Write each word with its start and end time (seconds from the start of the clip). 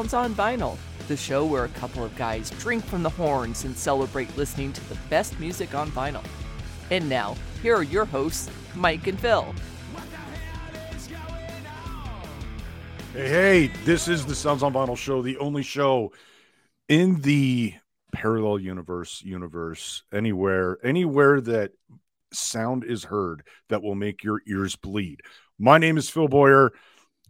Sounds 0.00 0.14
on 0.14 0.34
Vinyl, 0.34 0.78
the 1.08 1.16
show 1.16 1.44
where 1.44 1.64
a 1.64 1.68
couple 1.68 2.02
of 2.02 2.16
guys 2.16 2.48
drink 2.52 2.82
from 2.86 3.02
the 3.02 3.10
horns 3.10 3.66
and 3.66 3.76
celebrate 3.76 4.34
listening 4.34 4.72
to 4.72 4.88
the 4.88 4.94
best 5.10 5.38
music 5.38 5.74
on 5.74 5.90
vinyl. 5.90 6.24
And 6.90 7.06
now, 7.06 7.36
here 7.60 7.76
are 7.76 7.82
your 7.82 8.06
hosts, 8.06 8.48
Mike 8.74 9.06
and 9.08 9.20
Phil. 9.20 9.54
Hey, 13.12 13.28
hey, 13.28 13.66
this 13.84 14.08
is 14.08 14.24
the 14.24 14.34
Sounds 14.34 14.62
on 14.62 14.72
Vinyl 14.72 14.96
show, 14.96 15.20
the 15.20 15.36
only 15.36 15.62
show 15.62 16.12
in 16.88 17.20
the 17.20 17.74
parallel 18.10 18.58
universe, 18.58 19.20
universe, 19.22 20.02
anywhere, 20.14 20.78
anywhere 20.82 21.42
that 21.42 21.72
sound 22.32 22.84
is 22.84 23.04
heard 23.04 23.42
that 23.68 23.82
will 23.82 23.96
make 23.96 24.24
your 24.24 24.40
ears 24.48 24.76
bleed. 24.76 25.20
My 25.58 25.76
name 25.76 25.98
is 25.98 26.08
Phil 26.08 26.26
Bowyer, 26.26 26.72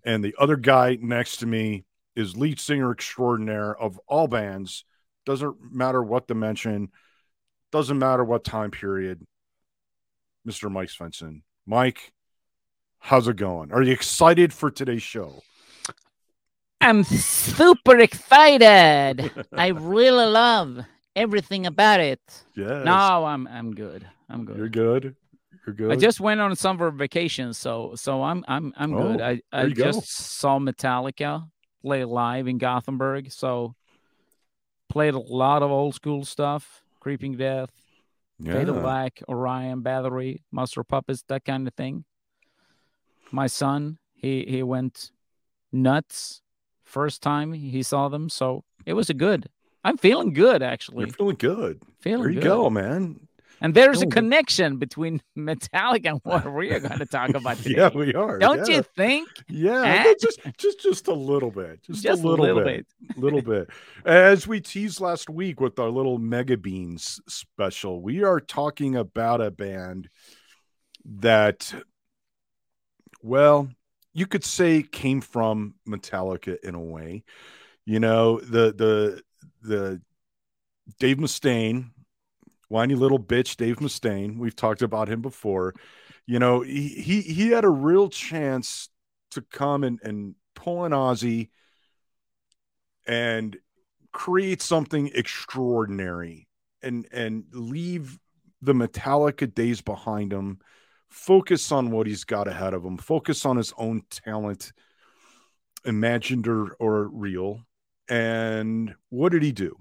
and 0.05 0.23
the 0.23 0.37
other 0.39 0.55
guy 0.55 0.97
next 1.01 1.39
to 1.39 1.47
me 1.47 1.85
is 2.17 2.37
lead 2.37 2.59
singer 2.61 2.91
extraordinaire 2.91 3.75
of 3.77 3.99
all 4.07 4.29
bands. 4.29 4.85
Doesn't 5.27 5.57
matter 5.73 6.03
what 6.03 6.27
dimension, 6.27 6.89
doesn't 7.73 7.99
matter 7.99 8.25
what 8.25 8.45
time 8.45 8.71
period. 8.71 9.27
Mr. 10.49 10.71
Mike 10.71 10.89
Svensson. 10.89 11.43
Mike, 11.67 12.13
how's 12.99 13.29
it 13.29 13.37
going? 13.37 13.71
Are 13.73 13.83
you 13.83 13.93
excited 13.93 14.53
for 14.53 14.71
today's 14.71 15.03
show? 15.03 15.43
I'm 16.81 17.05
super 17.05 17.99
excited. 17.99 19.31
I 19.53 19.69
really 19.69 20.25
love 20.27 20.81
everything 21.15 21.67
about 21.67 22.01
it. 22.01 22.21
Yeah. 22.57 22.83
No, 22.85 23.25
I'm 23.27 23.47
I'm 23.47 23.75
good. 23.75 24.07
I'm 24.31 24.45
good. 24.47 24.57
You're 24.57 24.69
good. 24.69 25.17
You're 25.67 25.75
good. 25.75 25.93
I 25.93 25.97
just 25.97 26.21
went 26.21 26.41
on 26.41 26.57
summer 26.57 26.91
vacation, 26.91 27.53
so 27.53 27.93
so 27.97 28.23
I'm 28.23 28.45
I'm 28.49 28.73
I'm 28.79 28.95
Oh, 28.95 29.13
good. 29.13 29.21
I 29.21 29.43
I 29.53 29.65
you 29.65 29.75
go. 29.75 29.85
just 29.93 30.09
saw 30.11 30.59
Metallica 30.59 31.47
play 31.83 32.05
live 32.05 32.47
in 32.49 32.59
Gothenburg, 32.59 33.31
so 33.31 33.75
played 34.89 35.15
a 35.15 35.19
lot 35.19 35.63
of 35.63 35.71
old 35.71 35.95
school 35.95 36.25
stuff, 36.25 36.83
Creeping 37.01 37.37
Death, 37.37 37.71
yeah. 38.39 38.65
Black, 38.65 39.23
Orion, 39.29 39.83
Battery, 39.83 40.43
Master 40.51 40.83
Puppets, 40.83 41.25
that 41.29 41.45
kind 41.45 41.67
of 41.67 41.75
thing. 41.75 42.05
My 43.31 43.47
son, 43.47 43.99
he 44.15 44.45
he 44.49 44.63
went 44.63 45.11
nuts 45.73 46.43
first 46.83 47.23
time 47.23 47.53
he 47.53 47.83
saw 47.83 48.09
them, 48.09 48.29
so 48.29 48.65
it 48.85 48.95
was 48.95 49.09
a 49.09 49.15
good. 49.15 49.49
I'm 49.85 49.97
feeling 49.97 50.33
good 50.33 50.63
actually. 50.63 51.07
You're 51.07 51.15
feeling 51.15 51.37
good. 51.37 51.83
feeling 52.01 52.23
There 52.23 52.31
you 52.31 52.41
good. 52.41 52.49
go, 52.49 52.71
man. 52.71 53.29
And 53.61 53.75
there's 53.75 54.01
a 54.01 54.07
connection 54.07 54.79
between 54.79 55.21
Metallica 55.39 56.11
and 56.11 56.21
what 56.23 56.53
we 56.53 56.71
are 56.71 56.81
going 56.81 56.99
to 56.99 57.07
talk 57.07 57.31
about 57.35 57.57
today. 57.63 57.77
Yeah, 57.77 57.91
we 57.95 58.15
are. 58.15 58.39
Don't 58.39 58.67
yeah. 58.69 58.77
you 58.77 58.83
think? 58.97 59.29
Yeah, 59.49 60.05
Eh? 60.07 60.15
just 60.21 60.41
just 60.57 60.81
just 60.81 61.09
a 61.09 61.15
little 61.15 61.51
bit. 61.51 61.83
Just, 61.83 62.03
Just 62.03 62.23
a 62.23 62.27
little, 62.27 62.63
bit. 62.65 62.87
A 63.17 63.21
little 63.21 63.43
bit. 63.43 63.69
As 64.05 64.47
we 64.47 64.61
teased 64.61 65.01
last 65.01 65.29
week 65.29 65.61
with 65.61 65.79
our 65.79 65.91
little 65.91 66.19
Mega 66.19 66.57
Beans 66.57 67.21
special, 67.29 68.01
we 68.01 68.23
are 68.23 68.41
talking 68.41 68.97
about 68.97 69.41
a 69.41 69.51
band 69.51 70.09
that, 71.05 71.73
well, 73.23 73.69
you 74.13 74.27
could 74.27 74.45
say 74.45 74.83
came 74.83 75.21
from 75.21 75.75
Metallica 75.89 76.59
in 76.63 76.75
a 76.75 76.81
way. 76.81 77.25
You 77.85 78.01
know, 78.01 78.41
the 78.41 78.73
the 78.73 79.23
the 79.63 80.01
Dave 80.99 81.19
Mustaine, 81.19 81.91
whiny 82.71 82.95
little 82.95 83.19
bitch 83.19 83.57
Dave 83.57 83.77
Mustaine. 83.77 84.39
We've 84.39 84.57
talked 84.57 84.81
about 84.81 85.09
him 85.09 85.21
before. 85.21 85.75
You 86.25 86.39
know, 86.39 86.63
he 86.63 86.89
he, 86.89 87.21
he 87.21 87.51
had 87.51 87.65
a 87.65 87.69
real 87.69 88.09
chance 88.09 88.89
to 89.33 89.43
come 89.43 89.85
and, 89.85 89.99
and 90.03 90.35
pull 90.55 90.85
an 90.85 90.93
Ozzy 90.93 91.51
and 93.07 93.57
create 94.13 94.63
something 94.63 95.11
extraordinary 95.15 96.49
and 96.83 97.07
and 97.13 97.45
leave 97.53 98.19
the 98.63 98.73
Metallica 98.73 99.53
days 99.53 99.81
behind 99.81 100.33
him. 100.33 100.61
Focus 101.09 101.73
on 101.73 101.91
what 101.91 102.07
he's 102.07 102.23
got 102.23 102.47
ahead 102.47 102.73
of 102.73 102.85
him. 102.85 102.97
Focus 102.97 103.45
on 103.45 103.57
his 103.57 103.75
own 103.77 104.03
talent, 104.11 104.73
imagined 105.85 106.47
or, 106.47 106.75
or 106.79 107.09
real. 107.09 107.63
And 108.09 108.95
what 109.09 109.33
did 109.33 109.43
he 109.43 109.51
do? 109.51 109.77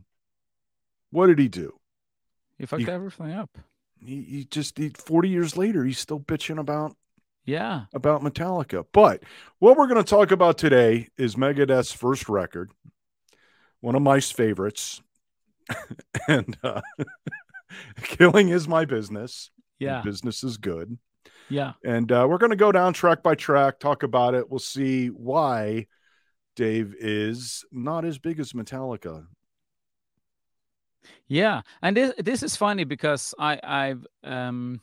What 1.12 1.28
did 1.28 1.38
he 1.38 1.48
do? 1.48 1.79
You 2.60 2.68
fucked 2.68 2.82
You- 2.84 2.90
everything 2.90 3.32
up. 3.32 3.58
He, 4.02 4.22
he 4.22 4.44
just 4.46 4.78
he, 4.78 4.90
40 4.90 5.28
years 5.30 5.58
later, 5.58 5.84
he's 5.84 6.00
still 6.00 6.20
bitching 6.22 6.58
about 6.60 6.96
Yeah. 7.46 7.86
about 7.94 8.22
Metallica. 8.22 8.86
But 8.94 9.24
what 9.60 9.76
we're 9.78 9.88
going 9.88 10.04
to 10.04 10.10
talk 10.10 10.32
about 10.32 10.58
today 10.58 11.08
is 11.18 11.36
Megadeth's 11.36 11.92
first 11.92 12.30
record, 12.30 12.72
one 13.82 13.96
of 13.96 14.02
my 14.02 14.20
favorites, 14.22 15.02
and 16.30 16.58
uh, 16.64 16.82
"Killing 18.04 18.50
Is 18.50 18.68
My 18.68 18.86
Business." 18.86 19.52
Yeah. 19.80 20.02
business 20.02 20.44
is 20.44 20.58
good, 20.58 20.98
Yeah. 21.50 21.72
and 21.86 22.12
uh, 22.12 22.26
we're 22.30 22.38
going 22.38 22.50
to 22.50 22.58
go 22.58 22.70
down 22.74 22.92
track 22.92 23.24
by 23.24 23.36
track, 23.36 23.80
talk 23.80 24.04
about 24.04 24.34
it. 24.36 24.50
We'll 24.50 24.60
see 24.60 25.08
why 25.08 25.88
Dave 26.58 26.94
is 27.00 27.64
not 27.72 28.04
as 28.04 28.18
big 28.18 28.42
as 28.42 28.52
Metallica. 28.52 29.26
Yeah. 31.28 31.62
And 31.82 31.96
this 31.96 32.14
this 32.18 32.44
is 32.44 32.56
funny 32.56 32.84
because 32.84 33.34
I 33.40 33.60
I've 33.64 34.06
um 34.24 34.82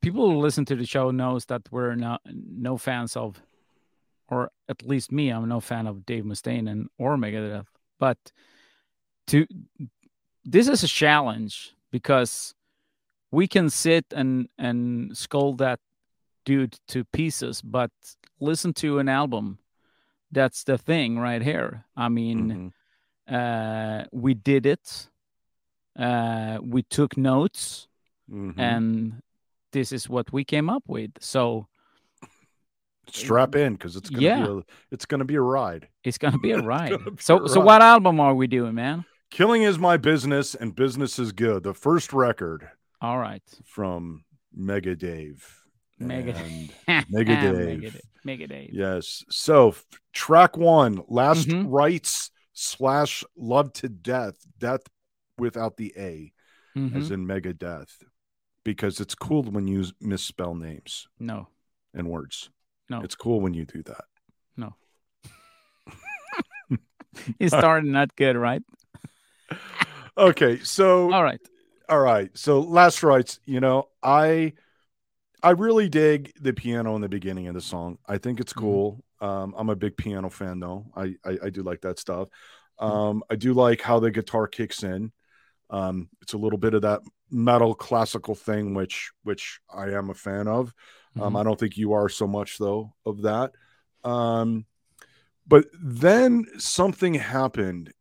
people 0.00 0.30
who 0.30 0.38
listen 0.38 0.64
to 0.66 0.76
the 0.76 0.86
show 0.86 1.10
knows 1.10 1.46
that 1.46 1.62
we're 1.70 1.94
not 1.94 2.20
no 2.24 2.76
fans 2.76 3.16
of 3.16 3.42
or 4.28 4.52
at 4.68 4.86
least 4.86 5.10
me, 5.10 5.30
I'm 5.30 5.48
no 5.48 5.58
fan 5.60 5.88
of 5.88 6.06
Dave 6.06 6.24
Mustaine 6.24 6.70
and 6.70 6.88
or 6.98 7.16
Megadeth. 7.16 7.66
But 7.98 8.18
to 9.28 9.46
this 10.44 10.68
is 10.68 10.82
a 10.84 10.88
challenge 10.88 11.74
because 11.90 12.54
we 13.32 13.46
can 13.48 13.70
sit 13.70 14.06
and 14.12 14.48
and 14.58 15.16
scold 15.16 15.58
that 15.58 15.80
dude 16.44 16.78
to 16.88 17.04
pieces, 17.04 17.60
but 17.62 17.90
listen 18.40 18.72
to 18.74 18.98
an 18.98 19.08
album. 19.08 19.58
That's 20.32 20.64
the 20.64 20.78
thing 20.78 21.18
right 21.18 21.42
here. 21.42 21.84
I 21.96 22.08
mean, 22.08 22.50
Mhm. 22.50 22.72
Uh, 23.30 24.04
we 24.12 24.34
did 24.34 24.66
it. 24.66 25.08
Uh, 25.98 26.58
we 26.62 26.82
took 26.82 27.16
notes, 27.16 27.88
Mhm. 28.30 28.54
and 28.58 29.22
this 29.72 29.92
is 29.92 30.08
what 30.08 30.32
we 30.32 30.44
came 30.44 30.68
up 30.70 30.82
with. 30.86 31.10
So 31.20 31.66
strap 33.08 33.54
in 33.56 33.72
because 33.74 33.96
it's 33.96 34.08
gonna 34.10 34.22
Yeah. 34.22 34.44
be 34.46 34.50
a, 34.52 34.60
it's 34.90 35.04
gonna 35.06 35.24
be 35.24 35.34
a 35.34 35.40
ride. 35.42 35.88
it's 36.04 36.18
gonna 36.18 36.38
be 36.38 36.52
a 36.52 36.58
ride. 36.62 36.90
be 37.04 37.10
So, 37.18 37.44
a 37.44 37.48
so 37.48 37.60
what 37.60 37.82
album 37.82 38.20
are 38.20 38.34
we 38.34 38.46
doing, 38.46 38.74
man? 38.74 39.04
Killing 39.30 39.62
is 39.62 39.78
my 39.78 39.96
business, 39.96 40.54
and 40.54 40.74
business 40.74 41.18
is 41.18 41.32
good. 41.32 41.62
The 41.62 41.74
first 41.74 42.12
record 42.12 42.68
All 43.00 43.18
right, 43.18 43.42
from 43.64 44.24
Mega 44.54 44.94
Dave. 44.94 45.56
Mega, 45.98 46.34
And- 46.36 46.70
Mega 47.10 47.34
Dave. 47.40 48.00
Mega, 48.24 48.46
Dave. 48.46 48.70
yes. 48.72 49.24
So 49.30 49.74
track 50.12 50.56
one, 50.56 51.02
last 51.08 51.48
Mhm. 51.48 51.66
rights 51.68 52.30
slash 52.60 53.24
love 53.36 53.72
to 53.72 53.88
death, 53.88 54.34
death 54.58 54.82
without 55.38 55.76
the 55.78 55.94
A, 55.96 56.32
Mhm. 56.76 56.94
as 56.94 57.10
in 57.10 57.26
Mega 57.26 57.54
Death, 57.54 58.04
because 58.64 59.00
it's 59.00 59.14
cool 59.14 59.42
when 59.44 59.66
you 59.66 59.86
misspell 60.00 60.54
names 60.54 61.08
No, 61.18 61.48
and 61.94 62.08
words. 62.10 62.50
No. 62.90 63.00
it's 63.02 63.14
cool 63.14 63.40
when 63.40 63.54
you 63.54 63.64
do 63.64 63.82
that. 63.84 64.04
No. 64.56 64.74
It 67.38 67.48
started 67.48 67.86
not 67.88 68.14
good, 68.16 68.36
right? 68.36 68.62
Okay, 70.18 70.58
so 70.58 71.10
All 71.12 71.24
right. 71.24 71.40
all 71.88 71.98
right 72.00 72.30
so 72.36 72.60
last 72.60 73.02
rites 73.02 73.40
you 73.46 73.58
know 73.58 73.88
i 74.02 74.52
i 75.42 75.50
really 75.50 75.88
dig 75.88 76.32
the 76.40 76.52
piano 76.52 76.94
in 76.94 77.00
the 77.00 77.08
beginning 77.08 77.48
of 77.48 77.54
the 77.54 77.60
song 77.60 77.98
i 78.06 78.16
think 78.18 78.38
it's 78.38 78.52
Mhm. 78.52 78.60
cool 78.60 79.04
um 79.20 79.54
i'm 79.56 79.70
a 79.70 79.74
big 79.76 79.96
piano 79.96 80.28
fan 80.30 80.60
though 80.60 80.86
i 80.94 81.14
i, 81.24 81.38
I 81.46 81.50
do 81.50 81.62
like 81.62 81.80
that 81.80 81.98
stuff 81.98 82.28
Mm-hmm. 82.28 82.59
Um 82.80 83.22
i 83.30 83.36
do 83.36 83.52
like 83.52 83.80
how 83.80 84.00
the 84.00 84.10
guitar 84.10 84.46
kicks 84.48 84.82
in. 84.82 85.12
Um 85.70 86.08
it's 86.22 86.32
a 86.32 86.38
little 86.38 86.58
bit 86.58 86.74
of 86.74 86.82
that 86.82 87.00
metal 87.30 87.74
classical 87.74 88.34
thing 88.34 88.74
which 88.74 89.12
which 89.22 89.60
i 89.72 89.90
am 89.90 90.10
a 90.10 90.14
fan 90.14 90.48
of. 90.48 90.74
Um 91.20 91.34
Mhm. 91.34 91.40
i 91.40 91.42
don't 91.44 91.60
think 91.60 91.76
you 91.76 91.92
are 91.92 92.08
so 92.08 92.26
much 92.26 92.58
though 92.58 92.94
of 93.06 93.22
that. 93.22 93.52
Um 94.02 94.66
but 95.46 95.66
then 95.80 96.46
something 96.58 97.14
happened 97.14 97.92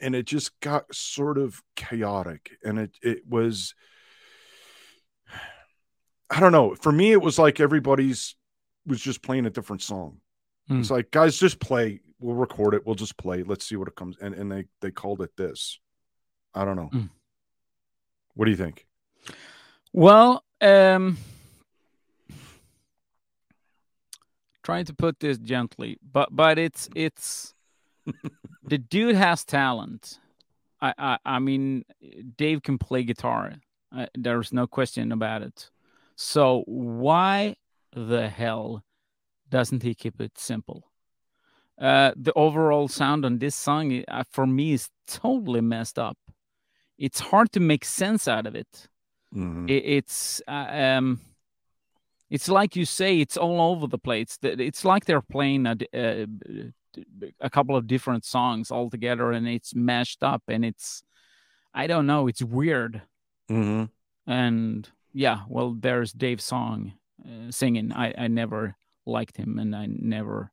and 0.00 0.14
it 0.14 0.26
just 0.26 0.58
got 0.60 0.94
sort 0.94 1.38
of 1.38 1.60
chaotic 1.74 2.56
and 2.62 2.78
it 2.78 2.92
it 3.02 3.26
was 3.26 3.74
i 6.30 6.40
don't 6.40 6.52
know. 6.52 6.74
For 6.74 6.92
me 6.92 7.12
it 7.12 7.22
was 7.22 7.38
like 7.38 7.60
everybody's 7.60 8.36
was 8.86 9.00
just 9.00 9.22
playing 9.22 9.46
a 9.46 9.50
different 9.50 9.82
song. 9.82 10.20
Hmm. 10.68 10.80
it's 10.80 10.90
like 10.90 11.10
guys 11.10 11.38
just 11.38 11.60
play 11.60 12.00
we'll 12.20 12.34
record 12.36 12.74
it 12.74 12.84
we'll 12.86 12.94
just 12.94 13.16
play 13.16 13.42
let's 13.42 13.64
see 13.66 13.76
what 13.76 13.88
it 13.88 13.94
comes 13.96 14.16
and 14.20 14.34
and 14.34 14.50
they 14.50 14.64
they 14.80 14.90
called 14.90 15.20
it 15.22 15.30
this 15.36 15.78
i 16.54 16.64
don't 16.64 16.76
know 16.76 16.88
Hmm. 16.92 17.06
what 18.34 18.44
do 18.46 18.50
you 18.50 18.56
think 18.56 18.86
Well, 19.92 20.44
um, 20.60 21.16
trying 24.62 24.84
to 24.86 24.94
put 24.94 25.18
this 25.20 25.38
gently, 25.38 25.98
but 26.12 26.28
but 26.30 26.58
it's 26.58 26.88
it's 26.94 27.54
the 28.62 28.78
dude 28.92 29.16
has 29.16 29.44
talent. 29.44 30.18
I, 30.80 30.94
I, 30.98 31.18
I 31.24 31.38
mean, 31.40 31.84
Dave 32.36 32.62
can 32.62 32.78
play 32.78 33.02
guitar. 33.02 33.54
Uh, 33.94 34.06
there's 34.14 34.52
no 34.52 34.66
question 34.66 35.10
about 35.10 35.42
it. 35.42 35.70
So 36.14 36.62
why 36.66 37.56
the 37.92 38.28
hell 38.28 38.84
doesn't 39.48 39.82
he 39.82 39.94
keep 39.94 40.20
it 40.20 40.38
simple? 40.38 40.92
Uh, 41.80 42.12
the 42.16 42.32
overall 42.34 42.88
sound 42.88 43.24
on 43.24 43.38
this 43.38 43.54
song, 43.54 44.02
uh, 44.08 44.24
for 44.32 44.46
me, 44.46 44.72
is 44.72 44.88
totally 45.06 45.60
messed 45.60 45.98
up. 45.98 46.18
It's 46.98 47.20
hard 47.20 47.52
to 47.52 47.60
make 47.60 47.84
sense 47.84 48.26
out 48.26 48.46
of 48.46 48.54
it. 48.56 48.88
Mhm. 49.34 49.68
It 49.70 49.84
it's 49.84 50.42
uh, 50.48 50.66
um, 50.70 51.20
it's 52.30 52.48
like 52.48 52.74
you 52.76 52.84
say, 52.84 53.20
it's 53.20 53.36
all 53.36 53.60
over 53.60 53.86
the 53.86 53.98
place. 53.98 54.36
Th- 54.38 54.58
It's 54.58 54.84
like 54.84 55.04
they're 55.04 55.22
playing 55.22 55.66
a, 55.66 55.74
d- 55.76 55.88
uh, 55.94 56.26
a 57.40 57.48
couple 57.50 57.76
of 57.76 57.86
different 57.86 58.24
songs 58.24 58.70
all 58.70 58.90
together, 58.90 59.30
and 59.32 59.46
it's 59.48 59.74
mashed 59.74 60.22
up, 60.22 60.42
and 60.48 60.64
it's 60.64 61.02
I 61.74 61.86
don't 61.86 62.06
know, 62.06 62.26
it's 62.28 62.42
weird. 62.42 63.02
Mhm. 63.48 63.90
And 64.26 64.88
yeah, 65.12 65.42
well, 65.48 65.74
there's 65.78 66.12
Dave 66.12 66.40
Song 66.40 66.94
uh, 67.24 67.50
singing. 67.50 67.92
I 67.92 68.12
I 68.18 68.28
never 68.28 68.76
liked 69.06 69.36
him, 69.36 69.58
and 69.58 69.76
I 69.76 69.86
never 69.86 70.50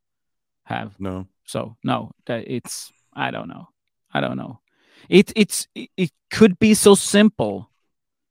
have. 0.66 0.98
No. 1.00 1.26
So 1.44 1.76
no, 1.82 2.12
that 2.26 2.44
it's 2.46 2.92
I 3.14 3.30
don't 3.30 3.48
know. 3.48 3.68
I 4.12 4.20
don't 4.20 4.36
know. 4.36 4.60
It 5.08 5.32
it's 5.34 5.68
it, 5.74 5.90
it 5.96 6.10
could 6.30 6.58
be 6.58 6.74
so 6.74 6.94
simple. 6.94 7.70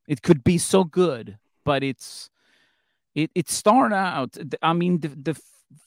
It 0.06 0.22
could 0.22 0.44
be 0.44 0.58
so 0.58 0.84
good, 0.84 1.38
but 1.64 1.82
it's 1.82 2.30
it 3.14 3.30
it 3.34 3.50
started 3.50 3.94
out. 3.94 4.36
I 4.62 4.72
mean, 4.72 5.00
the 5.00 5.08
the 5.08 5.40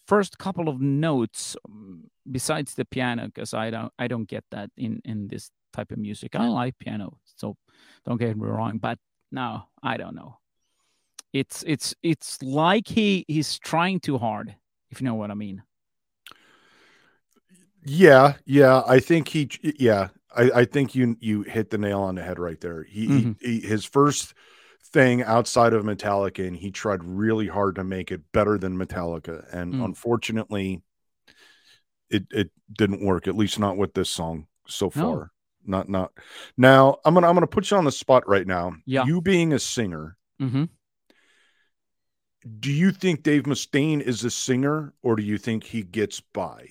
first 0.07 0.37
couple 0.37 0.67
of 0.67 0.81
notes, 0.81 1.55
um, 1.67 2.09
besides 2.29 2.73
the 2.73 2.85
piano, 2.85 3.25
because 3.25 3.53
I 3.53 3.69
don't 3.69 3.93
I 3.99 4.07
don't 4.07 4.27
get 4.27 4.43
that 4.51 4.71
in 4.75 5.01
in 5.05 5.27
this 5.27 5.51
type 5.71 5.91
of 5.91 5.99
music. 5.99 6.35
I 6.35 6.47
like 6.47 6.79
piano, 6.79 7.17
so 7.37 7.55
don't 8.05 8.19
get 8.19 8.35
me 8.35 8.47
wrong. 8.47 8.79
But 8.79 8.97
no, 9.31 9.63
I 9.83 9.97
don't 9.97 10.15
know. 10.15 10.39
It's 11.31 11.63
it's 11.67 11.93
it's 12.01 12.41
like 12.41 12.87
he 12.87 13.25
he's 13.27 13.59
trying 13.59 13.99
too 13.99 14.17
hard, 14.17 14.55
if 14.89 14.99
you 14.99 15.05
know 15.05 15.15
what 15.15 15.31
I 15.31 15.35
mean. 15.35 15.61
Yeah, 17.85 18.33
yeah. 18.45 18.83
I 18.85 18.99
think 18.99 19.27
he. 19.29 19.49
Yeah, 19.61 20.09
I, 20.35 20.51
I 20.51 20.65
think 20.65 20.95
you 20.95 21.17
you 21.19 21.43
hit 21.43 21.69
the 21.69 21.77
nail 21.77 22.01
on 22.01 22.15
the 22.15 22.23
head 22.23 22.39
right 22.39 22.59
there. 22.59 22.83
He, 22.83 23.07
Mhm. 23.07 23.35
he, 23.41 23.59
he 23.61 23.67
his 23.67 23.85
first 23.85 24.33
thing 24.91 25.23
outside 25.23 25.73
of 25.73 25.83
Metallica, 25.83 26.45
and 26.47 26.55
he 26.55 26.71
tried 26.71 27.03
really 27.03 27.47
hard 27.47 27.75
to 27.75 27.83
make 27.83 28.11
it 28.11 28.21
better 28.31 28.57
than 28.57 28.77
Metallica, 28.77 29.45
and 29.53 29.75
Mm. 29.75 29.85
unfortunately, 29.85 30.81
it 32.09 32.25
it 32.31 32.51
didn't 32.77 33.05
work. 33.05 33.27
At 33.27 33.35
least 33.35 33.59
not 33.59 33.77
with 33.77 33.93
this 33.93 34.09
song 34.09 34.47
so 34.67 34.85
No. 34.87 34.89
far. 35.01 35.31
Not 35.65 35.89
not 35.89 36.11
now. 36.57 36.97
I'm 37.05 37.13
gonna 37.13 37.27
I'm 37.27 37.35
gonna 37.35 37.47
put 37.47 37.69
you 37.71 37.77
on 37.77 37.85
the 37.85 37.91
spot 37.91 38.27
right 38.27 38.47
now. 38.47 38.75
Yeah. 38.85 39.05
You 39.05 39.21
being 39.21 39.53
a 39.53 39.59
singer, 39.59 40.17
hmm 40.39 40.65
do 42.59 42.71
you 42.71 42.91
think 42.91 43.21
Dave 43.23 43.43
Mustaine 43.43 44.01
is 44.01 44.23
a 44.23 44.31
singer, 44.31 44.93
or 45.01 45.17
do 45.17 45.21
you 45.23 45.37
think 45.37 45.63
he 45.65 45.83
gets 45.83 46.21
by 46.21 46.69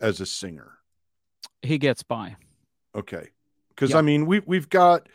as 0.00 0.20
a 0.20 0.26
singer? 0.26 0.78
He 1.62 1.78
gets 1.78 2.02
by. 2.02 2.36
Okay. 2.94 3.28
Because 3.70 3.90
Yeah. 3.90 3.98
I 3.98 4.02
mean, 4.02 4.26
we 4.26 4.40
we've 4.40 4.68
got 4.68 5.08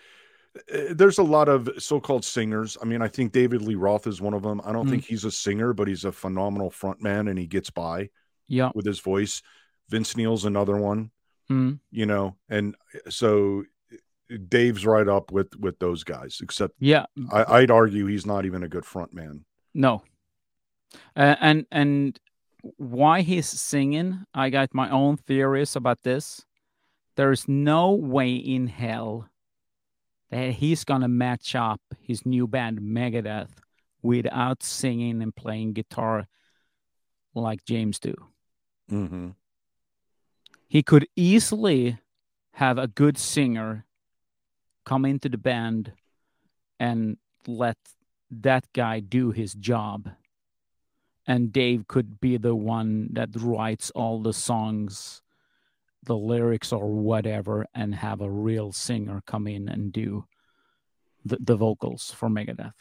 uh, 0.74 0.94
there's 0.94 1.18
a 1.18 1.24
lot 1.24 1.50
of 1.50 1.68
so-called 1.80 2.24
singers. 2.24 2.78
I 2.82 2.86
mean, 2.86 3.02
I 3.02 3.08
think 3.08 3.32
David 3.32 3.62
Lee 3.64 3.74
Roth 3.76 4.06
is 4.06 4.22
one 4.22 4.34
of 4.36 4.44
them. 4.44 4.62
I 4.64 4.72
don't 4.72 4.86
Mm. 4.86 4.92
think 4.92 5.06
he's 5.06 5.26
a 5.26 5.32
singer, 5.32 5.74
but 5.74 5.88
he's 5.88 6.06
a 6.06 6.12
phenomenal 6.12 6.70
frontman 6.70 7.28
and 7.30 7.40
he 7.40 7.48
gets 7.48 7.70
by 7.72 8.10
Yeah. 8.48 8.72
with 8.76 8.86
his 8.86 9.00
voice. 9.00 9.42
Vince 9.90 10.16
Neil's 10.16 10.46
another 10.46 10.78
one, 10.78 11.12
Mm. 11.50 11.80
you 11.92 12.06
know, 12.06 12.38
and 12.50 12.76
so 13.10 13.64
uh, 13.92 14.36
Dave's 14.48 14.86
right 14.86 15.08
up 15.08 15.32
with 15.32 15.56
with 15.58 15.80
those 15.80 16.04
guys. 16.04 16.40
Except 16.44 16.74
Yeah. 16.80 17.06
I, 17.32 17.60
I'd 17.60 17.72
argue 17.72 18.06
he's 18.06 18.26
not 18.26 18.46
even 18.46 18.64
a 18.64 18.70
good 18.70 18.84
frontman. 18.84 19.44
No. 19.74 20.04
Uh, 21.16 21.36
and 21.42 21.66
and 21.72 22.20
why 22.64 23.22
he's 23.22 23.48
singing, 23.48 24.26
I 24.34 24.50
got 24.50 24.74
my 24.74 24.90
own 24.90 25.18
theories 25.18 25.76
about 25.76 26.04
this. 26.04 26.46
There's 27.16 27.48
no 27.48 27.92
way 27.92 28.34
in 28.34 28.68
hell 28.68 29.30
that 30.32 30.54
he's 30.54 30.84
gonna 30.84 31.08
match 31.08 31.54
up 31.56 31.82
his 32.02 32.26
new 32.26 32.48
band 32.48 32.80
Megadeth 32.80 33.52
without 34.02 34.64
singing 34.64 35.22
and 35.22 35.36
playing 35.36 35.74
guitar 35.74 36.28
like 37.36 37.66
James 37.66 38.00
do. 38.00 38.16
Mm-hmm. 38.90 39.30
He 40.68 40.82
could 40.82 41.08
easily 41.16 42.00
have 42.54 42.78
a 42.78 42.88
good 42.88 43.18
singer 43.18 43.86
come 44.86 45.06
into 45.06 45.30
the 45.30 45.38
band 45.38 45.94
and 46.80 47.18
let 47.48 47.78
that 48.32 48.66
guy 48.74 49.00
do 49.00 49.32
his 49.32 49.54
job. 49.54 50.10
And 51.26 51.54
Dave 51.54 51.88
could 51.88 52.20
be 52.20 52.38
the 52.38 52.56
one 52.56 53.10
that 53.14 53.30
writes 53.36 53.92
all 53.92 54.22
the 54.22 54.34
songs, 54.34 55.22
the 56.04 56.18
lyrics, 56.18 56.74
or 56.74 56.88
whatever, 56.88 57.66
and 57.74 57.96
have 57.96 58.20
a 58.22 58.30
real 58.30 58.72
singer 58.74 59.22
come 59.26 59.48
in 59.48 59.70
and 59.70 59.94
do 59.94 60.26
the, 61.24 61.38
the 61.40 61.56
vocals 61.56 62.12
for 62.12 62.30
Megadeth. 62.30 62.74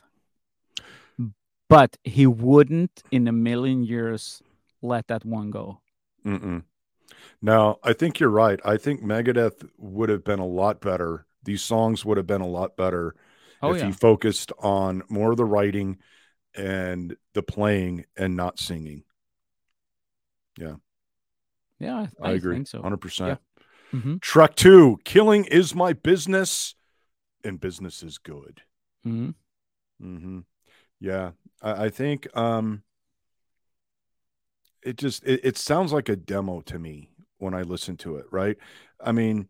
But 1.68 1.96
he 2.04 2.26
wouldn't 2.26 3.02
in 3.10 3.28
a 3.28 3.32
million 3.32 3.84
years 3.84 4.42
let 4.82 5.06
that 5.06 5.24
one 5.24 5.50
go. 5.50 5.80
Mm-mm. 6.26 6.64
No, 7.40 7.78
I 7.82 7.92
think 7.92 8.20
you're 8.20 8.28
right. 8.28 8.60
I 8.64 8.76
think 8.76 9.02
Megadeth 9.02 9.68
would 9.78 10.08
have 10.08 10.24
been 10.24 10.40
a 10.40 10.46
lot 10.46 10.80
better. 10.80 11.26
These 11.44 11.62
songs 11.62 12.04
would 12.04 12.16
have 12.16 12.26
been 12.26 12.40
a 12.40 12.46
lot 12.46 12.76
better 12.76 13.14
Oh, 13.62 13.72
if 13.72 13.78
yeah. 13.80 13.86
he 13.86 13.92
focused 13.92 14.50
on 14.58 15.02
more 15.08 15.30
of 15.30 15.36
the 15.36 15.44
writing 15.44 15.98
and 16.54 17.16
the 17.34 17.42
playing 17.42 18.04
and 18.16 18.36
not 18.36 18.58
singing. 18.58 19.04
Yeah, 21.78 22.06
I, 22.22 22.28
I, 22.28 22.32
agree. 22.32 22.56
think 22.56 22.68
so. 22.68 22.80
100%. 22.80 23.38
hmm 23.90 24.16
Truck 24.20 24.54
two, 24.54 24.98
killing 25.04 25.44
is 25.46 25.74
my 25.74 25.92
business 25.92 26.74
and 27.44 27.60
business 27.60 28.02
is 28.02 28.18
good. 28.18 28.62
hmm 29.04 29.30
hmm 30.00 30.40
Yeah. 31.00 31.32
I, 31.60 31.86
I 31.86 31.90
think 31.90 32.28
um 32.36 32.82
it 34.82 34.96
just 34.96 35.24
it, 35.24 35.40
it 35.44 35.56
sounds 35.58 35.92
like 35.92 36.08
a 36.08 36.16
demo 36.16 36.60
to 36.62 36.78
me 36.78 37.10
when 37.38 37.54
I 37.54 37.62
listen 37.62 37.96
to 37.98 38.16
it, 38.16 38.26
right? 38.30 38.56
I 39.00 39.12
mean, 39.12 39.48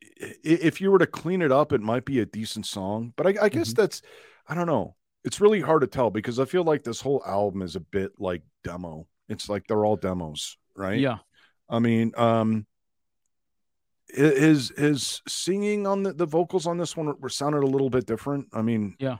if 0.00 0.80
you 0.80 0.90
were 0.92 0.98
to 0.98 1.06
clean 1.06 1.42
it 1.42 1.50
up, 1.50 1.72
it 1.72 1.80
might 1.80 2.04
be 2.04 2.20
a 2.20 2.26
decent 2.26 2.66
song, 2.66 3.12
but 3.16 3.26
I, 3.26 3.34
I 3.46 3.48
guess 3.48 3.72
Mhm. 3.72 3.76
that's 3.76 4.02
I 4.48 4.54
don't 4.54 4.66
know. 4.66 4.94
It's 5.24 5.40
really 5.40 5.60
hard 5.60 5.82
to 5.82 5.86
tell 5.86 6.10
because 6.10 6.38
I 6.40 6.44
feel 6.44 6.64
like 6.64 6.82
this 6.84 7.00
whole 7.00 7.22
album 7.26 7.62
is 7.62 7.76
a 7.76 7.80
bit 7.80 8.12
like 8.18 8.42
demo. 8.64 9.06
It's 9.28 9.48
like 9.48 9.66
they're 9.66 9.84
all 9.84 9.96
demos, 9.96 10.56
right? 10.76 10.98
Yeah. 10.98 11.18
I 11.68 11.78
mean, 11.78 12.12
um, 12.16 12.66
hi- 14.14 14.22
his 14.22 14.72
his 14.76 15.22
singing 15.28 15.86
on 15.86 16.02
the, 16.02 16.12
the 16.12 16.26
vocals 16.26 16.66
on 16.66 16.76
this 16.78 16.96
one 16.96 17.14
were 17.20 17.28
sounded 17.28 17.62
a 17.62 17.66
little 17.66 17.90
bit 17.90 18.06
different. 18.06 18.48
I 18.52 18.62
mean, 18.62 18.96
Yeah. 18.98 19.18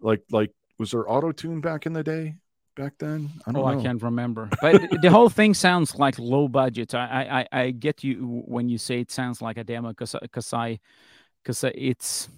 like 0.00 0.22
like 0.30 0.52
was 0.78 0.90
there 0.92 1.10
auto 1.10 1.32
tune 1.32 1.60
back 1.60 1.86
in 1.86 1.92
the 1.92 2.04
day? 2.04 2.36
Back 2.76 2.92
then, 2.98 3.30
I 3.44 3.50
don't 3.50 3.62
Oh, 3.64 3.72
know. 3.72 3.80
I 3.80 3.82
can't 3.82 4.00
remember. 4.02 4.48
But 4.60 5.00
the 5.02 5.10
whole 5.10 5.28
thing 5.28 5.52
sounds 5.54 5.96
like 5.96 6.16
low 6.18 6.46
budget. 6.46 6.94
I 6.94 7.00
I, 7.08 7.40
I- 7.40 7.62
I 7.62 7.70
get 7.72 8.04
you 8.04 8.42
when 8.46 8.68
you 8.68 8.78
say 8.78 9.00
it 9.00 9.10
sounds 9.10 9.42
like 9.42 9.56
a 9.56 9.64
demo 9.64 9.88
because 9.88 10.14
because 10.22 10.52
I 10.52 10.78
because 11.42 11.64
it's. 11.74 12.28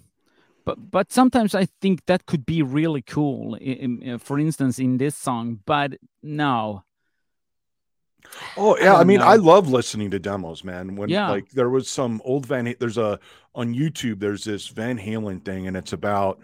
But 0.65 0.91
but 0.91 1.11
sometimes 1.11 1.55
I 1.55 1.67
think 1.81 2.05
that 2.05 2.25
could 2.25 2.45
be 2.45 2.61
really 2.61 3.01
cool. 3.01 3.55
i- 3.55 3.59
in- 3.59 4.09
uh, 4.11 4.17
for 4.19 4.39
instance, 4.39 4.77
in 4.79 4.97
this 4.97 5.15
song, 5.15 5.59
but 5.65 5.97
no. 6.21 6.83
Oh 8.55 8.77
I 8.77 8.83
yeah, 8.83 8.93
I, 8.93 8.97
don't 8.97 9.07
mean, 9.07 9.19
know. 9.19 9.25
I 9.25 9.35
love 9.35 9.69
listening 9.69 10.11
to 10.11 10.19
demos, 10.19 10.63
man. 10.63 10.95
When 10.95 11.09
Yeah. 11.09 11.29
like 11.29 11.49
there 11.51 11.69
was 11.69 11.89
some 11.89 12.21
old 12.23 12.45
Van, 12.45 12.75
there's 12.79 12.97
a 12.99 13.19
on 13.55 13.73
YouTube, 13.73 14.19
there's 14.19 14.43
this 14.43 14.67
Van 14.67 14.97
Halen 14.97 15.43
thing, 15.43 15.67
and 15.67 15.75
it's 15.75 15.93
about 15.93 16.39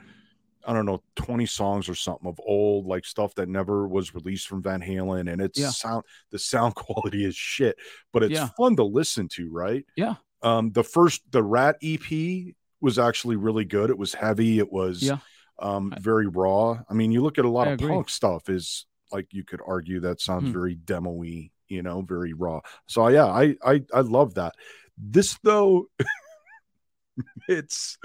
I 0.69 0.73
don't 0.73 0.85
know, 0.85 1.01
20 1.15 1.45
songs 1.45 1.87
or 1.87 1.95
something 1.95 2.27
of 2.27 2.41
old 2.45 2.87
like 2.87 3.05
stuff 3.05 3.33
that 3.35 3.47
never 3.47 3.87
was 3.87 4.13
released 4.13 4.47
from 4.49 4.61
Van 4.61 4.81
Halen, 4.81 5.31
and 5.31 5.39
it's 5.41 5.57
Yeah. 5.59 5.69
sound 5.69 6.03
the 6.31 6.39
sound 6.39 6.75
quality 6.75 7.23
is 7.23 7.35
shit, 7.35 7.77
but 8.11 8.23
it's 8.23 8.33
Yeah. 8.33 8.49
fun 8.57 8.75
to 8.77 8.83
listen 8.83 9.29
to, 9.29 9.49
right? 9.49 9.85
Yeah. 9.95 10.15
Um, 10.41 10.71
the 10.71 10.83
first 10.83 11.21
the 11.31 11.41
Ratt 11.43 11.77
EP 11.81 12.53
was 12.81 12.99
actually 12.99 13.35
really 13.35 13.65
good. 13.65 13.89
It 13.89 13.97
was 13.97 14.13
heavy. 14.13 14.59
It 14.59 14.71
was 14.71 15.01
Yeah. 15.03 15.17
um 15.59 15.93
very 15.99 16.27
raw. 16.27 16.79
I 16.89 16.93
mean, 16.93 17.11
you 17.11 17.21
look 17.21 17.37
at 17.39 17.45
a 17.45 17.49
lot 17.49 17.67
I 17.67 17.71
of 17.71 17.79
agree. 17.79 17.89
punk 17.93 18.09
stuff 18.09 18.49
is 18.49 18.85
like 19.11 19.27
you 19.33 19.43
could 19.43 19.61
argue 19.65 20.01
that 20.01 20.21
sounds 20.21 20.45
Hmm. 20.47 20.53
very 20.53 20.75
demo-y, 20.75 21.49
you 21.67 21.81
know, 21.81 22.01
very 22.01 22.33
raw. 22.33 22.59
So 22.87 23.07
yeah, 23.07 23.25
I 23.25 23.55
I 23.65 23.83
I 23.93 24.01
love 24.01 24.35
that. 24.35 24.53
This 24.97 25.37
though, 25.43 25.87
it's 27.47 27.97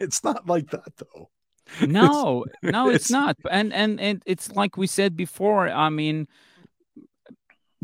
it's 0.00 0.22
not 0.24 0.46
like 0.46 0.70
that 0.70 0.92
though. 0.96 1.30
No, 1.86 2.44
no, 2.64 2.88
it's, 2.88 3.06
it's- 3.06 3.10
not. 3.10 3.36
And 3.50 3.72
and 3.72 4.00
and 4.00 4.22
it's 4.26 4.50
like 4.50 4.76
we 4.76 4.86
said 4.88 5.16
before. 5.16 5.68
I 5.68 5.88
mean, 5.88 6.26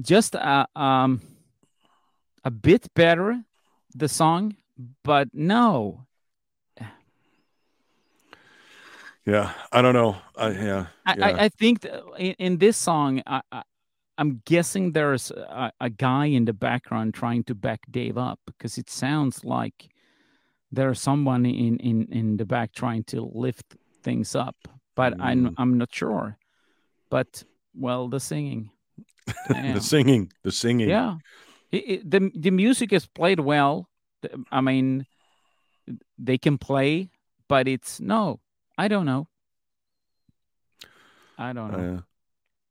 just 0.00 0.34
a 0.34 0.66
um 0.74 1.20
a 2.44 2.50
bit 2.50 2.92
better, 2.94 3.42
the 3.94 4.08
song, 4.08 4.56
but 5.04 5.28
no. 5.32 6.05
Yeah, 9.26 9.52
I 9.73 9.83
don't 9.83 9.95
know. 9.95 10.16
I, 10.37 10.50
yeah, 10.50 10.87
I, 11.04 11.14
yeah. 11.18 11.26
I, 11.26 11.45
I 11.45 11.49
think 11.49 11.80
that 11.80 12.02
in, 12.16 12.35
in 12.38 12.59
this 12.59 12.76
song, 12.76 13.23
I, 13.26 13.40
I, 13.50 13.62
I'm 14.18 14.40
guessing 14.45 14.92
there's 14.92 15.30
a, 15.33 15.73
a 15.80 15.90
guy 15.90 16.26
in 16.26 16.45
the 16.45 16.52
background 16.52 17.14
trying 17.14 17.42
to 17.45 17.54
back 17.54 17.80
Dave 17.90 18.16
up 18.16 18.38
because 18.47 18.78
it 18.78 18.88
sounds 18.88 19.45
like 19.45 19.88
there's 20.71 21.00
someone 21.00 21.45
in, 21.45 21.78
in, 21.78 22.06
in 22.12 22.37
the 22.37 22.45
back 22.45 22.73
trying 22.73 23.02
to 23.04 23.21
lift 23.21 23.76
things 24.02 24.35
up, 24.37 24.56
but 24.95 25.14
I'm 25.21 25.49
Mm. 25.49 25.54
I'm 25.59 25.78
not 25.78 25.92
sure. 25.92 26.38
But 27.11 27.42
well, 27.75 28.09
the 28.09 28.21
singing, 28.21 28.71
the 29.49 29.80
singing, 29.80 30.33
the 30.45 30.52
singing. 30.52 30.88
yeah, 30.88 31.16
it, 31.73 31.85
it- 31.90 32.11
the 32.11 32.30
the 32.35 32.50
music 32.50 32.92
is 32.92 33.06
played 33.06 33.40
well. 33.40 33.88
I 34.50 34.61
mean, 34.61 35.06
they 36.18 36.38
can 36.38 36.59
play, 36.59 37.11
but 37.49 37.68
it's 37.68 38.00
no, 38.00 38.40
I 38.78 38.88
don't 38.88 39.06
know. 39.06 39.28
I 41.38 41.52
don't 41.52 41.73
know. 41.73 41.97
Uh, 41.97 42.00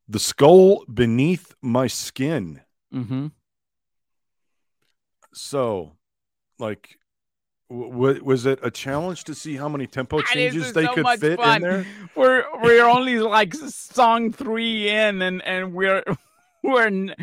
the 0.08 0.20
skull 0.20 0.86
beneath 0.92 1.54
my 1.62 1.88
skin. 1.88 2.62
Mm-hmm. 2.94 3.28
So, 5.34 5.94
like, 6.60 6.98
w- 7.70 8.24
was 8.24 8.46
it 8.46 8.60
a 8.64 8.72
challenge 8.72 9.24
to 9.26 9.36
see 9.36 9.56
how 9.56 9.68
many 9.68 9.88
tempo 9.88 10.22
changes 10.22 10.74
they 10.74 10.88
could 10.88 11.08
fit 11.20 11.40
in 11.40 11.62
there? 11.62 11.86
We're 12.16 12.46
we're 12.62 12.86
only 12.86 13.20
like 13.20 13.54
song 13.54 14.32
three 14.32 14.90
in, 14.90 15.22
and 15.22 15.44
and 15.44 15.74
we're 15.74 16.04
we're 16.64 16.88
n- 16.88 17.16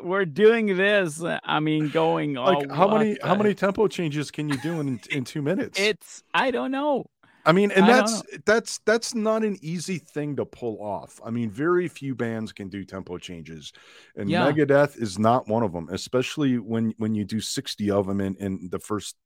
we're 0.00 0.24
doing 0.24 0.76
this. 0.76 1.22
I 1.44 1.60
mean, 1.60 1.90
going 1.90 2.34
Like, 2.34 2.70
oh, 2.70 2.74
how 2.74 2.96
many 2.96 3.18
how 3.22 3.34
many 3.34 3.54
tempo 3.54 3.88
changes 3.88 4.30
can 4.30 4.48
you 4.48 4.56
do 4.58 4.80
in 4.80 5.00
in 5.10 5.24
two 5.24 5.42
minutes? 5.42 5.78
It's 5.78 6.22
I 6.32 6.50
don't 6.50 6.70
know. 6.70 7.06
I 7.44 7.52
mean, 7.52 7.70
and 7.72 7.84
I 7.84 7.88
that's 7.88 8.22
that's 8.46 8.78
that's 8.78 9.14
not 9.14 9.42
an 9.44 9.58
easy 9.62 9.98
thing 9.98 10.36
to 10.36 10.44
pull 10.44 10.78
off. 10.82 11.20
I 11.24 11.30
mean, 11.30 11.50
very 11.50 11.88
few 11.88 12.14
bands 12.14 12.52
can 12.52 12.68
do 12.68 12.84
tempo 12.84 13.18
changes, 13.18 13.72
and 14.16 14.30
Yeah. 14.30 14.50
Megadeth 14.50 14.96
is 15.00 15.18
not 15.18 15.48
one 15.48 15.62
of 15.62 15.72
them. 15.72 15.88
Especially 15.90 16.58
when 16.58 16.94
when 16.98 17.14
you 17.14 17.24
do 17.24 17.40
sixty 17.40 17.90
of 17.90 18.06
them 18.06 18.20
in 18.20 18.36
in 18.36 18.68
the 18.70 18.78
first 18.78 19.16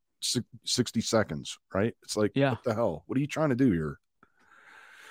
sixty 0.65 1.01
seconds, 1.03 1.59
right? 1.75 1.95
It's 2.03 2.17
like, 2.17 2.33
Yeah. 2.35 2.51
what 2.53 2.65
the 2.65 2.75
hell? 2.75 3.05
What 3.07 3.19
are 3.19 3.21
you 3.21 3.27
trying 3.27 3.51
to 3.51 3.55
do 3.57 3.71
here? 3.71 3.99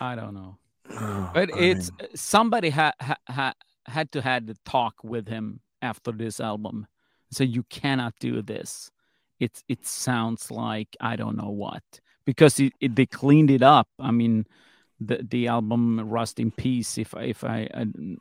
I 0.01 0.15
don't 0.15 0.33
know. 0.33 0.57
Oh, 0.89 1.29
But 1.33 1.53
I 1.53 1.57
it's 1.59 1.91
mean, 1.99 2.09
somebody 2.15 2.69
had 2.69 2.93
ha, 2.99 3.15
ha, 3.29 3.53
had 3.85 4.11
to 4.13 4.21
had 4.21 4.47
the 4.47 4.57
talk 4.65 4.95
with 5.03 5.27
him 5.27 5.59
after 5.81 6.11
this 6.11 6.39
album. 6.39 6.87
So 7.31 7.43
you 7.43 7.63
cannot 7.63 8.13
do 8.19 8.41
this. 8.41 8.89
It 9.39 9.61
it 9.67 9.85
sounds 9.85 10.49
like 10.49 10.95
I 10.99 11.15
don't 11.17 11.37
know 11.37 11.49
what 11.51 11.83
because 12.25 12.59
it, 12.59 12.73
it, 12.79 12.95
they 12.95 13.05
cleaned 13.05 13.51
it 13.51 13.61
up. 13.61 13.87
I 13.99 14.11
mean, 14.11 14.45
the 14.99 15.25
the 15.29 15.47
album 15.47 15.99
Rust 16.09 16.39
in 16.39 16.51
Peace, 16.51 16.97
if 16.97 17.13
I, 17.15 17.23
if 17.23 17.43
I 17.43 17.67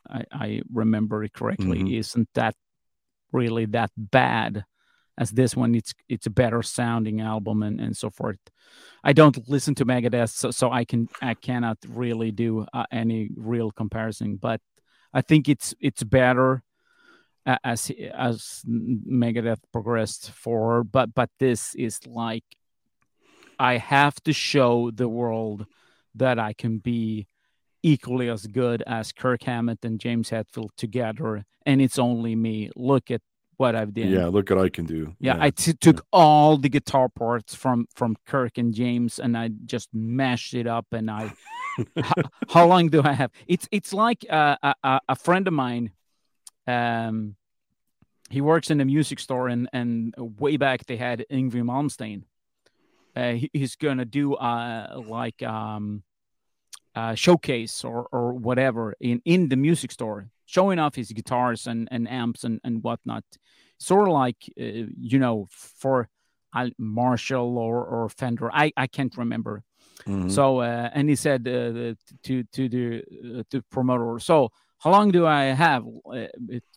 I, 0.08 0.24
I 0.32 0.62
remember 0.72 1.22
it 1.24 1.32
correctly, 1.32 1.80
Mhm. 1.80 1.98
isn't 1.98 2.28
that 2.34 2.54
really 3.32 3.66
that 3.66 3.90
bad 3.96 4.64
as 5.16 5.30
this 5.30 5.54
one. 5.56 5.74
It's 5.74 5.94
it's 6.08 6.26
a 6.26 6.30
better 6.30 6.62
sounding 6.62 7.20
album 7.20 7.62
and, 7.62 7.80
and 7.80 7.96
so 7.96 8.10
forth. 8.10 8.38
I 9.04 9.12
don't 9.12 9.48
listen 9.48 9.74
to 9.76 9.84
Megadeth, 9.84 10.30
so, 10.30 10.50
so 10.50 10.70
I 10.72 10.84
can 10.84 11.08
I 11.22 11.34
cannot 11.34 11.78
really 11.88 12.32
do 12.32 12.66
uh, 12.72 12.86
any 12.90 13.30
real 13.36 13.70
comparison. 13.70 14.36
But 14.36 14.60
I 15.12 15.20
think 15.22 15.48
it's 15.48 15.74
it's 15.80 16.02
better 16.02 16.62
as 17.46 17.90
as 18.12 18.62
Megadeth 18.66 19.60
progressed 19.72 20.30
forward. 20.32 20.90
But 20.90 21.14
but 21.14 21.30
this 21.38 21.74
is 21.76 22.00
like 22.06 22.44
I 23.58 23.78
have 23.78 24.22
to 24.24 24.32
show 24.32 24.90
the 24.90 25.08
world 25.08 25.66
that 26.14 26.38
I 26.38 26.52
can 26.52 26.78
be 26.78 27.26
equally 27.82 28.30
as 28.30 28.46
good 28.46 28.82
as 28.86 29.12
Kirk 29.12 29.42
Hammett 29.42 29.84
and 29.84 30.00
James 30.00 30.30
Hetfield 30.30 30.70
together, 30.76 31.44
and 31.66 31.82
it's 31.82 31.98
only 31.98 32.34
me. 32.34 32.70
Look 32.76 33.10
at 33.10 33.20
what 33.56 33.76
I've 33.76 33.94
done. 33.94 34.08
yeah, 34.10 34.26
look 34.26 34.50
what 34.50 34.58
I 34.58 34.68
can 34.68 34.84
do. 34.84 35.14
Yeah, 35.20 35.36
I 35.38 35.50
t- 35.50 35.74
took 35.74 36.04
all 36.12 36.56
the 36.56 36.68
guitar 36.68 37.08
parts 37.08 37.54
from 37.54 37.86
from 37.94 38.16
Kirk 38.26 38.58
and 38.58 38.74
James, 38.74 39.18
and 39.18 39.36
I 39.36 39.50
just 39.66 39.88
mashed 39.92 40.54
it 40.54 40.66
up. 40.66 40.86
And 40.92 41.10
I, 41.10 41.32
how, 42.02 42.14
how 42.48 42.66
long 42.66 42.88
do 42.88 43.02
I 43.04 43.12
have? 43.12 43.30
It's 43.46 43.68
it's 43.70 43.92
like 43.92 44.24
uh, 44.30 44.56
a 44.82 45.00
a 45.08 45.16
friend 45.16 45.46
of 45.46 45.54
mine. 45.54 45.92
Um, 46.66 47.36
he 48.30 48.40
works 48.40 48.70
in 48.70 48.80
a 48.80 48.84
music 48.84 49.20
store, 49.20 49.48
and 49.48 49.68
and 49.72 50.14
way 50.18 50.56
back 50.56 50.86
they 50.86 50.96
had 50.96 51.24
Yngwie 51.30 51.62
Malmsteen. 51.62 52.22
Uh, 53.16 53.34
he's 53.52 53.76
gonna 53.76 54.04
do 54.04 54.34
uh 54.34 55.00
like 55.06 55.42
um, 55.42 56.02
uh 56.94 57.14
showcase 57.14 57.84
or 57.84 58.08
or 58.12 58.32
whatever 58.32 58.94
in 59.00 59.20
in 59.24 59.48
the 59.48 59.56
music 59.56 59.92
store, 59.92 60.28
showing 60.46 60.78
off 60.78 60.94
his 60.94 61.12
guitars 61.12 61.66
and 61.66 61.88
and 61.90 62.08
amps 62.08 62.44
and 62.44 62.60
and 62.64 62.82
whatnot 62.82 63.24
sort 63.78 64.08
of 64.08 64.14
like 64.14 64.36
uh, 64.60 64.86
you 65.00 65.18
know 65.18 65.46
for 65.50 66.08
uh, 66.54 66.70
Marshall 66.78 67.58
or 67.58 67.84
or 67.84 68.08
Fender. 68.08 68.50
I 68.52 68.72
I 68.76 68.86
can't 68.86 69.16
remember. 69.16 69.62
Mhm. 70.06 70.30
So 70.30 70.60
uh, 70.60 70.90
and 70.92 71.08
he 71.08 71.16
said 71.16 71.46
uh, 71.46 71.94
to 72.24 72.42
to 72.52 72.68
the 72.68 73.02
uh, 73.38 73.42
to 73.50 73.62
promoter. 73.70 74.18
So 74.18 74.50
how 74.78 74.90
long 74.90 75.10
do 75.12 75.26
I 75.26 75.54
have? 75.54 75.84
Uh, 76.04 76.26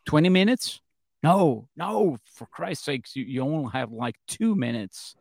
Twenty 0.05 0.29
minutes? 0.29 0.81
No, 1.23 1.67
no. 1.75 2.17
For 2.35 2.45
Christ's 2.45 2.85
sakes, 2.85 3.15
you, 3.15 3.25
you 3.25 3.41
only 3.41 3.69
have 3.73 3.91
like 3.91 4.15
two 4.27 4.55
minutes 4.55 5.15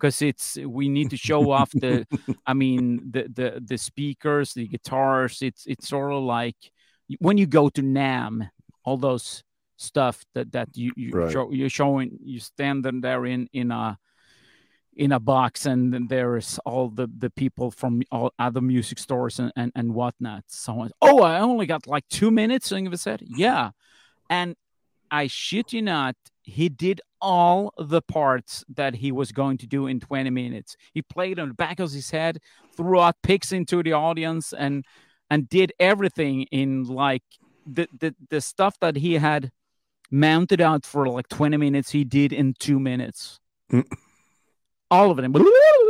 because 0.00 0.22
it's 0.22 0.56
we 0.56 0.88
need 0.88 1.10
to 1.10 1.16
show 1.16 1.50
off 1.50 1.70
the. 1.72 2.06
I 2.46 2.54
mean 2.54 3.10
the 3.10 3.28
the 3.28 3.60
the 3.64 3.78
speakers, 3.78 4.54
the 4.54 4.66
guitars. 4.66 5.42
It's 5.42 5.66
it's 5.66 5.88
sort 5.88 6.12
of 6.12 6.22
like 6.22 6.56
when 7.18 7.36
you 7.36 7.46
go 7.46 7.68
to 7.68 7.82
NAMM, 7.82 8.48
all 8.84 8.96
those 8.96 9.44
stuff 9.76 10.24
that 10.34 10.52
that 10.52 10.68
you 10.74 10.92
you 10.96 11.12
Right. 11.12 11.32
show, 11.32 11.52
you're 11.52 11.70
showing 11.70 12.18
you 12.22 12.40
stand 12.40 12.84
them 12.84 13.02
there 13.02 13.26
in 13.26 13.48
in 13.52 13.70
a 13.70 13.98
in 14.96 15.12
a 15.12 15.20
box 15.20 15.66
and 15.66 16.08
there's 16.08 16.58
all 16.66 16.88
the 16.88 17.08
the 17.18 17.30
people 17.30 17.70
from 17.70 18.02
all 18.10 18.32
other 18.38 18.60
music 18.60 18.98
stores 18.98 19.38
and 19.38 19.52
and, 19.56 19.70
and 19.74 19.94
whatnot 19.94 20.42
so 20.48 20.88
oh 21.00 21.22
i 21.22 21.40
only 21.40 21.64
got 21.64 21.86
like 21.86 22.06
two 22.08 22.30
minutes 22.30 22.72
Ingvar 22.72 22.98
said 22.98 23.22
yeah 23.24 23.70
and 24.28 24.56
i 25.10 25.28
shit 25.28 25.72
you 25.72 25.80
not 25.80 26.16
he 26.50 26.68
did 26.68 27.00
all 27.20 27.72
the 27.78 28.02
parts 28.02 28.64
that 28.68 28.94
he 28.96 29.12
was 29.12 29.32
going 29.32 29.58
to 29.58 29.66
do 29.66 29.86
in 29.86 30.00
20 30.00 30.30
minutes. 30.30 30.76
He 30.92 31.02
played 31.02 31.38
on 31.38 31.48
the 31.48 31.54
back 31.54 31.78
of 31.80 31.92
his 31.92 32.10
head 32.10 32.38
threw 32.76 33.00
out 33.00 33.16
picks 33.22 33.52
into 33.52 33.82
the 33.82 33.92
audience 33.92 34.52
and 34.52 34.84
and 35.28 35.48
did 35.48 35.72
everything 35.78 36.42
in 36.50 36.84
like 36.84 37.22
the 37.66 37.88
the, 37.98 38.14
the 38.30 38.40
stuff 38.40 38.78
that 38.80 38.96
he 38.96 39.14
had 39.14 39.52
mounted 40.10 40.60
out 40.60 40.84
for 40.84 41.06
like 41.08 41.28
20 41.28 41.56
minutes 41.56 41.90
he 41.90 42.04
did 42.04 42.32
in 42.32 42.54
two 42.58 42.80
minutes. 42.80 43.38
Mm. 43.70 43.84
all 44.90 45.12
of 45.12 45.16
them 45.18 45.32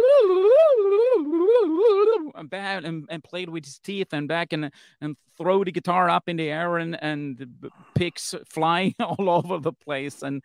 and 2.34 2.86
and, 2.86 3.06
and 3.08 3.24
played 3.24 3.48
with 3.48 3.64
his 3.64 3.78
teeth 3.78 4.12
and 4.12 4.28
back 4.28 4.52
and 4.52 4.70
and 5.00 5.16
throw 5.36 5.64
the 5.64 5.72
guitar 5.72 6.08
up 6.10 6.28
in 6.28 6.36
the 6.36 6.50
air 6.50 6.76
and 6.78 7.02
and 7.02 7.38
the 7.38 7.70
picks 7.94 8.34
fly 8.48 8.94
all 9.00 9.28
over 9.30 9.58
the 9.58 9.72
place 9.72 10.22
and 10.22 10.42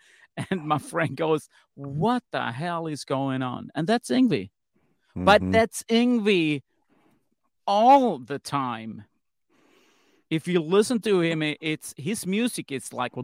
and 0.49 0.65
my 0.65 0.77
friend 0.77 1.15
goes 1.17 1.47
what 1.75 2.23
the 2.31 2.51
hell 2.51 2.87
is 2.87 3.05
going 3.05 3.41
on 3.41 3.69
and 3.75 3.87
that's 3.87 4.09
Yngwie 4.09 4.49
but 5.15 5.41
Mhm. 5.41 5.51
that's 5.53 5.83
Yngwie 5.83 6.61
all 7.65 8.19
the 8.19 8.37
time. 8.39 9.05
If 10.29 10.47
you 10.47 10.59
listen 10.61 10.99
to 11.01 11.21
him, 11.21 11.41
it's 11.41 11.93
his 11.97 12.25
music. 12.27 12.71
It's 12.71 12.91
like 12.91 13.13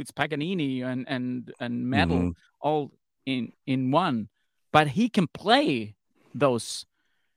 it's 0.00 0.10
Paganini 0.12 0.82
and 0.82 1.08
and 1.08 1.52
and 1.58 1.86
metal 1.88 2.18
Mhm. 2.18 2.32
all 2.60 2.92
in 3.26 3.52
in 3.66 3.90
one. 3.90 4.28
But 4.72 4.88
he 4.88 5.08
can 5.08 5.26
play 5.26 5.96
those 6.38 6.86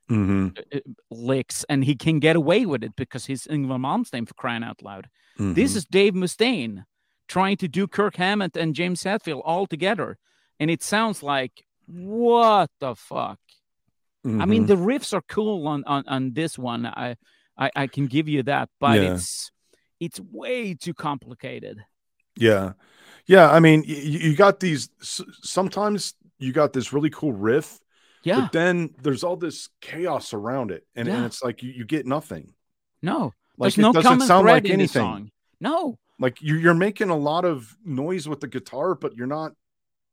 Mhm. 0.10 0.58
uh, 0.74 0.80
licks, 1.10 1.64
and 1.70 1.86
he 1.86 1.96
can 1.96 2.20
get 2.20 2.36
away 2.36 2.66
with 2.66 2.84
it 2.84 2.96
because 2.96 3.26
he's 3.28 3.48
Ingvar 3.48 3.80
Malmsteen 3.80 4.28
for 4.28 4.34
crying 4.34 4.64
out 4.64 4.82
loud. 4.82 5.10
This 5.38 5.74
Mhm. 5.74 5.76
is 5.78 5.86
Dave 5.86 6.14
Mustaine 6.14 6.84
trying 7.28 7.58
to 7.58 7.68
do 7.68 7.88
Kirk 7.88 8.16
Hammett 8.18 8.58
and 8.58 8.76
James 8.76 9.04
Hetfield 9.04 9.42
all 9.46 9.66
together, 9.66 10.18
and 10.60 10.70
it 10.70 10.84
sounds 10.84 11.24
like 11.24 11.66
what 11.88 12.70
the 12.80 12.96
fuck. 12.96 13.40
I 14.24 14.46
mean, 14.46 14.64
Mhm. 14.66 14.68
the 14.68 14.76
riffs 14.76 15.14
are 15.14 15.24
cool 15.24 15.68
on 15.68 15.84
on, 15.86 16.04
on 16.08 16.34
this 16.34 16.58
one. 16.60 16.86
I, 16.86 17.16
I 17.58 17.72
I 17.76 17.88
can 17.88 18.08
give 18.08 18.28
you 18.28 18.44
that, 18.44 18.70
but 18.80 19.00
Yeah. 19.00 19.14
it's 19.16 19.52
it's 20.00 20.20
way 20.20 20.74
too 20.74 20.94
complicated. 20.94 21.78
Yeah. 22.36 22.74
Yeah. 23.28 23.50
I 23.52 23.60
mean, 23.60 23.84
you, 23.86 23.96
you 23.96 24.36
got 24.36 24.60
these, 24.60 24.90
sometimes 25.44 26.16
you 26.40 26.52
got 26.54 26.74
this 26.74 26.92
really 26.94 27.10
cool 27.10 27.34
riff, 27.34 27.80
Yeah, 28.24 28.42
but 28.42 28.52
then 28.52 28.94
there's 29.02 29.24
all 29.24 29.36
this 29.36 29.70
chaos 29.82 30.34
around 30.34 30.72
it. 30.72 30.86
And, 30.96 31.08
and 31.08 31.26
it's 31.26 31.44
like 31.44 31.64
you, 31.64 31.72
you 31.72 31.86
get 31.86 32.06
nothing. 32.06 32.54
no, 33.02 33.34
Like 33.58 33.74
there's 33.74 33.78
it 33.78 33.82
no 33.82 33.94
doesn't 33.94 34.10
common 34.10 34.28
sound 34.28 34.44
thread 34.44 34.64
like 34.64 34.72
anything. 34.72 35.02
song. 35.02 35.32
No, 35.60 35.98
Like 36.20 36.38
you're 36.42 36.60
you're 36.60 36.74
making 36.74 37.10
a 37.10 37.18
lot 37.18 37.46
of 37.46 37.76
noise 37.86 38.28
with 38.28 38.40
the 38.40 38.48
guitar, 38.48 38.96
but 38.96 39.16
you're 39.16 39.28
not 39.28 39.54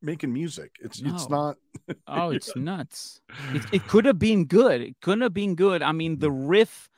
making 0.03 0.33
music. 0.33 0.73
It's 0.81 1.01
it's 1.01 1.29
not. 1.29 1.57
Oh, 2.07 2.31
it's 2.31 2.55
nuts. 2.55 3.21
It, 3.55 3.63
it 3.73 3.87
could 3.89 4.05
have 4.05 4.19
been 4.19 4.45
good. 4.45 4.83
It 4.83 4.97
could 5.01 5.23
have 5.23 5.33
been 5.33 5.55
good. 5.55 5.81
I 5.83 5.93
mean, 5.93 6.19
the 6.19 6.31
riff 6.31 6.91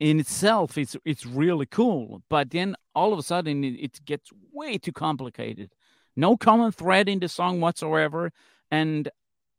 in 0.00 0.20
itself 0.20 0.76
it's 0.76 0.96
it's 1.04 1.24
really 1.24 1.64
cool, 1.66 2.22
but 2.28 2.50
then 2.50 2.76
all 2.94 3.12
of 3.14 3.18
a 3.18 3.22
sudden 3.22 3.64
it, 3.64 3.74
it 3.80 4.00
gets 4.04 4.30
way 4.52 4.76
too 4.78 4.92
complicated. 4.92 5.72
No 6.14 6.36
common 6.36 6.72
thread 6.72 7.08
in 7.08 7.20
the 7.20 7.28
song 7.28 7.60
whatsoever, 7.62 8.30
and 8.70 9.08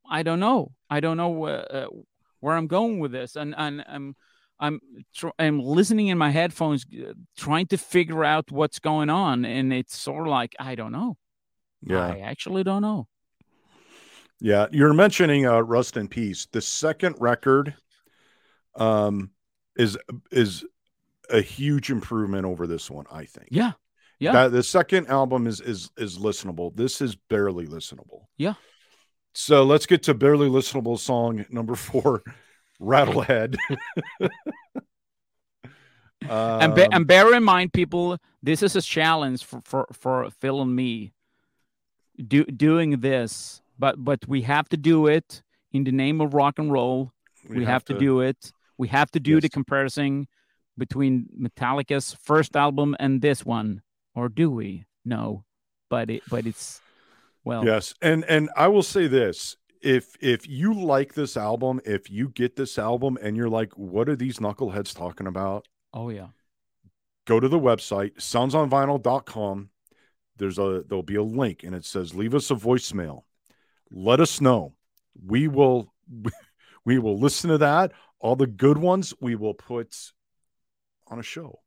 I 0.10 0.24
don't 0.24 0.40
know. 0.40 0.72
I 0.90 1.00
don't 1.00 1.18
know 1.18 1.46
uh, 1.46 1.66
uh, 1.70 1.88
where 2.40 2.56
I'm 2.56 2.68
going 2.68 3.00
with 3.00 3.12
this, 3.12 3.36
and 3.36 3.54
and 3.58 3.84
I'm 3.88 4.16
I'm 4.60 4.80
tr- 5.16 5.38
I'm 5.38 5.60
listening 5.60 6.08
in 6.08 6.18
my 6.18 6.32
headphones, 6.32 6.86
uh, 6.94 7.14
trying 7.38 7.68
to 7.68 7.78
figure 7.78 8.24
out 8.24 8.52
what's 8.52 8.80
going 8.80 9.10
on, 9.10 9.46
and 9.46 9.72
it's 9.72 9.98
sort 9.98 10.28
of 10.28 10.32
like 10.32 10.56
I 10.60 10.76
don't 10.76 10.92
know. 10.92 11.18
Yeah, 11.82 12.08
I 12.08 12.20
actually 12.20 12.64
don't 12.64 12.82
know. 12.82 13.08
yeah. 14.42 14.68
You're 14.72 14.94
mentioning 14.94 15.46
uh, 15.46 15.62
Rust 15.62 15.96
in 15.96 16.08
Peace. 16.08 16.48
The 16.52 16.62
second 16.62 17.16
record, 17.20 17.76
um, 18.76 19.32
is 19.78 19.98
is 20.32 20.66
a 21.30 21.42
huge 21.42 21.90
improvement 21.92 22.46
over 22.46 22.68
this 22.68 22.90
one. 22.90 23.06
I 23.12 23.26
think. 23.26 23.50
Yeah, 23.52 23.74
yeah. 24.20 24.32
That, 24.34 24.52
the 24.52 24.64
second 24.64 25.08
album 25.08 25.48
is 25.48 25.62
is 25.62 25.90
is 25.98 26.18
listenable. 26.18 26.76
This 26.76 27.00
is 27.00 27.16
barely 27.16 27.68
listenable. 27.68 28.26
Yeah. 28.38 28.56
So 29.34 29.64
let's 29.64 29.86
get 29.86 30.04
to 30.04 30.14
barely 30.14 30.50
listenable 30.50 30.98
song 31.00 31.46
number 31.50 31.76
four, 31.76 32.24
Rattlehead. 32.82 33.56
and, 36.30 36.76
be- 36.76 36.84
Um, 36.84 36.90
and 36.92 37.08
bear 37.08 37.34
in 37.34 37.44
mind, 37.44 37.74
people, 37.74 38.18
this 38.44 38.64
is 38.64 38.76
a 38.76 38.82
challenge 38.82 39.44
for 39.44 39.62
for, 39.64 39.88
for 39.94 40.30
Phil 40.42 40.62
and 40.62 40.76
me. 40.76 41.14
Do, 42.28 42.44
doing 42.44 43.00
this, 43.00 43.62
but 43.78 44.04
but 44.04 44.28
we 44.28 44.42
have 44.42 44.68
to 44.70 44.78
do 44.78 45.08
it 45.08 45.42
in 45.72 45.84
the 45.86 45.92
name 45.92 46.20
of 46.20 46.34
rock 46.34 46.60
and 46.60 46.72
roll. 46.72 47.14
We, 47.48 47.64
have, 47.64 47.86
to, 47.86 47.94
do 47.94 48.20
it. 48.20 48.52
We 48.78 48.90
have 48.90 49.10
to 49.12 49.20
do 49.20 49.40
the 49.40 49.48
comparison 49.50 50.28
between 50.78 51.28
Metallica's 51.40 52.14
first 52.22 52.56
album 52.58 52.96
and 53.00 53.22
this 53.22 53.46
one, 53.46 53.82
or 54.14 54.28
do 54.28 54.52
we? 54.52 54.86
No, 55.06 55.46
but 55.90 56.10
it 56.10 56.24
but 56.30 56.46
it's 56.46 56.82
well, 57.44 57.66
Yes, 57.66 57.94
and 58.02 58.26
and 58.26 58.50
I 58.56 58.68
will 58.68 58.84
say 58.84 59.08
this: 59.08 59.56
if 59.82 60.16
if 60.22 60.48
you 60.48 60.74
like 60.74 61.14
this 61.14 61.38
album, 61.38 61.80
if 61.86 62.10
you 62.10 62.30
get 62.30 62.56
this 62.56 62.78
album, 62.78 63.18
and 63.22 63.38
you're 63.38 63.50
like, 63.50 63.74
"What 63.78 64.10
are 64.10 64.16
these 64.16 64.40
knuckleheads 64.40 64.96
talking 64.96 65.28
about?" 65.28 65.68
oh 65.94 66.10
yeah, 66.10 66.28
Go 67.26 67.40
to 67.40 67.48
the 67.48 67.60
website 67.60 68.16
soundsonvinyl.com. 68.16 69.70
There's 70.38 70.58
a 70.58 70.84
there'll 70.88 71.04
be 71.04 71.16
a 71.16 71.24
link, 71.24 71.64
and 71.64 71.76
it 71.76 71.86
says, 71.86 72.14
"Leave 72.14 72.36
us 72.36 72.52
a 72.52 72.56
voicemail. 72.56 73.24
Let 73.92 74.20
us 74.20 74.42
know. 74.42 74.74
We 75.26 75.48
will 75.48 75.94
we 76.86 77.00
will 77.00 77.20
listen 77.20 77.50
to 77.50 77.58
that. 77.60 77.92
All 78.20 78.36
the 78.36 78.48
good 78.48 78.78
ones 78.78 79.14
we 79.22 79.36
will 79.36 79.54
put 79.54 79.96
on 81.08 81.20
a 81.20 81.24
show." 81.24 81.60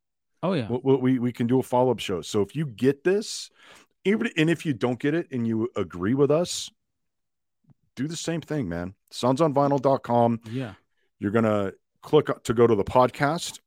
oh 0.42 0.54
yeah, 0.54 0.68
we, 0.68 0.96
we, 0.96 1.18
we 1.18 1.32
can 1.32 1.46
do 1.46 1.60
a 1.60 1.62
follow-up 1.62 2.00
show 2.00 2.20
so 2.20 2.42
if 2.42 2.56
you 2.56 2.66
get 2.66 3.04
this 3.04 3.48
even 4.04 4.28
and 4.36 4.50
if 4.50 4.64
you 4.66 4.72
don't 4.72 4.98
get 4.98 5.14
it 5.14 5.28
and 5.30 5.46
you 5.46 5.68
agree 5.76 6.14
with 6.14 6.30
us 6.30 6.70
do 7.96 8.08
the 8.08 8.16
same 8.16 8.40
thing 8.40 8.68
man 8.68 8.94
soundsonvinyl.com 9.12 10.40
yeah, 10.50 10.74
you're 11.18 11.30
gonna 11.30 11.72
click 12.02 12.28
to 12.44 12.54
go 12.54 12.66
to 12.66 12.74
the 12.74 12.84
podcast 12.84 13.60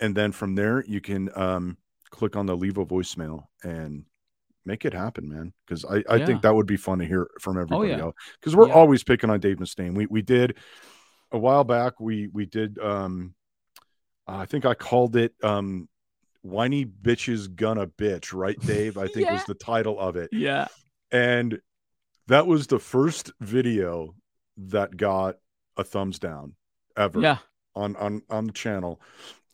and 0.00 0.16
then 0.16 0.32
from 0.32 0.54
there 0.54 0.84
you 0.86 1.00
can 1.00 1.28
um 1.36 1.76
click 2.10 2.36
on 2.36 2.46
the 2.46 2.56
leave 2.56 2.78
a 2.78 2.86
voicemail 2.86 3.44
and 3.62 4.04
make 4.64 4.84
it 4.84 4.92
happen 4.92 5.28
man 5.28 5.52
because 5.66 5.84
i 5.84 6.02
i 6.08 6.16
Yeah. 6.16 6.26
think 6.26 6.42
that 6.42 6.54
would 6.54 6.66
be 6.66 6.76
fun 6.76 6.98
to 6.98 7.04
hear 7.04 7.28
from 7.40 7.56
everybody 7.58 7.90
yeah. 7.90 8.00
else 8.00 8.14
because 8.38 8.54
we're 8.54 8.68
Yeah. 8.68 8.74
always 8.74 9.02
picking 9.04 9.30
on 9.30 9.40
dave 9.40 9.56
mustaine 9.58 9.94
we 9.94 10.06
we 10.06 10.22
did 10.22 10.56
a 11.32 11.38
while 11.38 11.64
back 11.64 11.98
we 12.00 12.28
we 12.28 12.46
did 12.46 12.78
um 12.78 13.34
i 14.26 14.46
think 14.46 14.64
i 14.64 14.74
called 14.74 15.16
it 15.16 15.32
um 15.42 15.88
whiny 16.42 16.84
bitches 16.84 17.54
gonna 17.54 17.86
bitch 17.86 18.32
right 18.32 18.58
dave? 18.66 18.98
I 18.98 19.06
think 19.06 19.30
was 19.30 19.44
the 19.44 19.54
title 19.54 19.98
of 19.98 20.16
it. 20.16 20.30
Yeah, 20.32 20.68
and 21.10 21.60
that 22.28 22.46
was 22.46 22.66
the 22.66 22.78
first 22.78 23.32
video 23.40 24.14
that 24.56 24.96
got 24.96 25.36
a 25.76 25.84
thumbs 25.84 26.18
down 26.18 26.54
ever 26.96 27.20
yeah. 27.20 27.38
on 27.74 27.96
on 27.96 28.22
on 28.30 28.46
the 28.46 28.52
channel. 28.52 29.00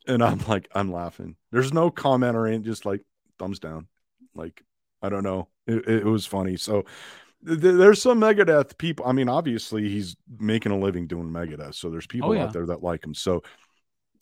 And 0.09 0.23
i'm 0.23 0.39
like 0.47 0.69
i'm 0.75 0.93
laughing. 0.93 1.37
There's 1.51 1.73
no 1.73 1.91
comment 1.91 2.37
or 2.37 2.47
anything 2.47 2.65
just 2.65 2.87
like 2.87 3.03
thumbs 3.39 3.59
down. 3.59 3.89
Like 4.35 4.63
i 5.03 5.09
don't 5.09 5.25
know. 5.25 5.49
It, 5.67 5.89
it 5.89 6.05
was 6.05 6.27
funny. 6.27 6.57
So 6.57 6.85
th- 7.47 7.61
th- 7.61 7.77
there's 7.77 8.01
some 8.01 8.21
megadeth 8.21 8.79
people 8.79 9.05
i 9.07 9.13
mean 9.13 9.29
obviously 9.29 9.89
he's 9.89 10.17
making 10.39 10.73
a 10.73 10.79
living 10.79 11.07
doing 11.07 11.29
megadeth 11.29 11.75
so 11.75 11.91
there's 11.91 12.07
oh, 12.07 12.13
people 12.13 12.31
Oh, 12.31 12.33
yeah. 12.33 12.45
out 12.45 12.53
there 12.53 12.67
that 12.67 12.83
like 12.83 13.05
him. 13.05 13.15
So 13.15 13.43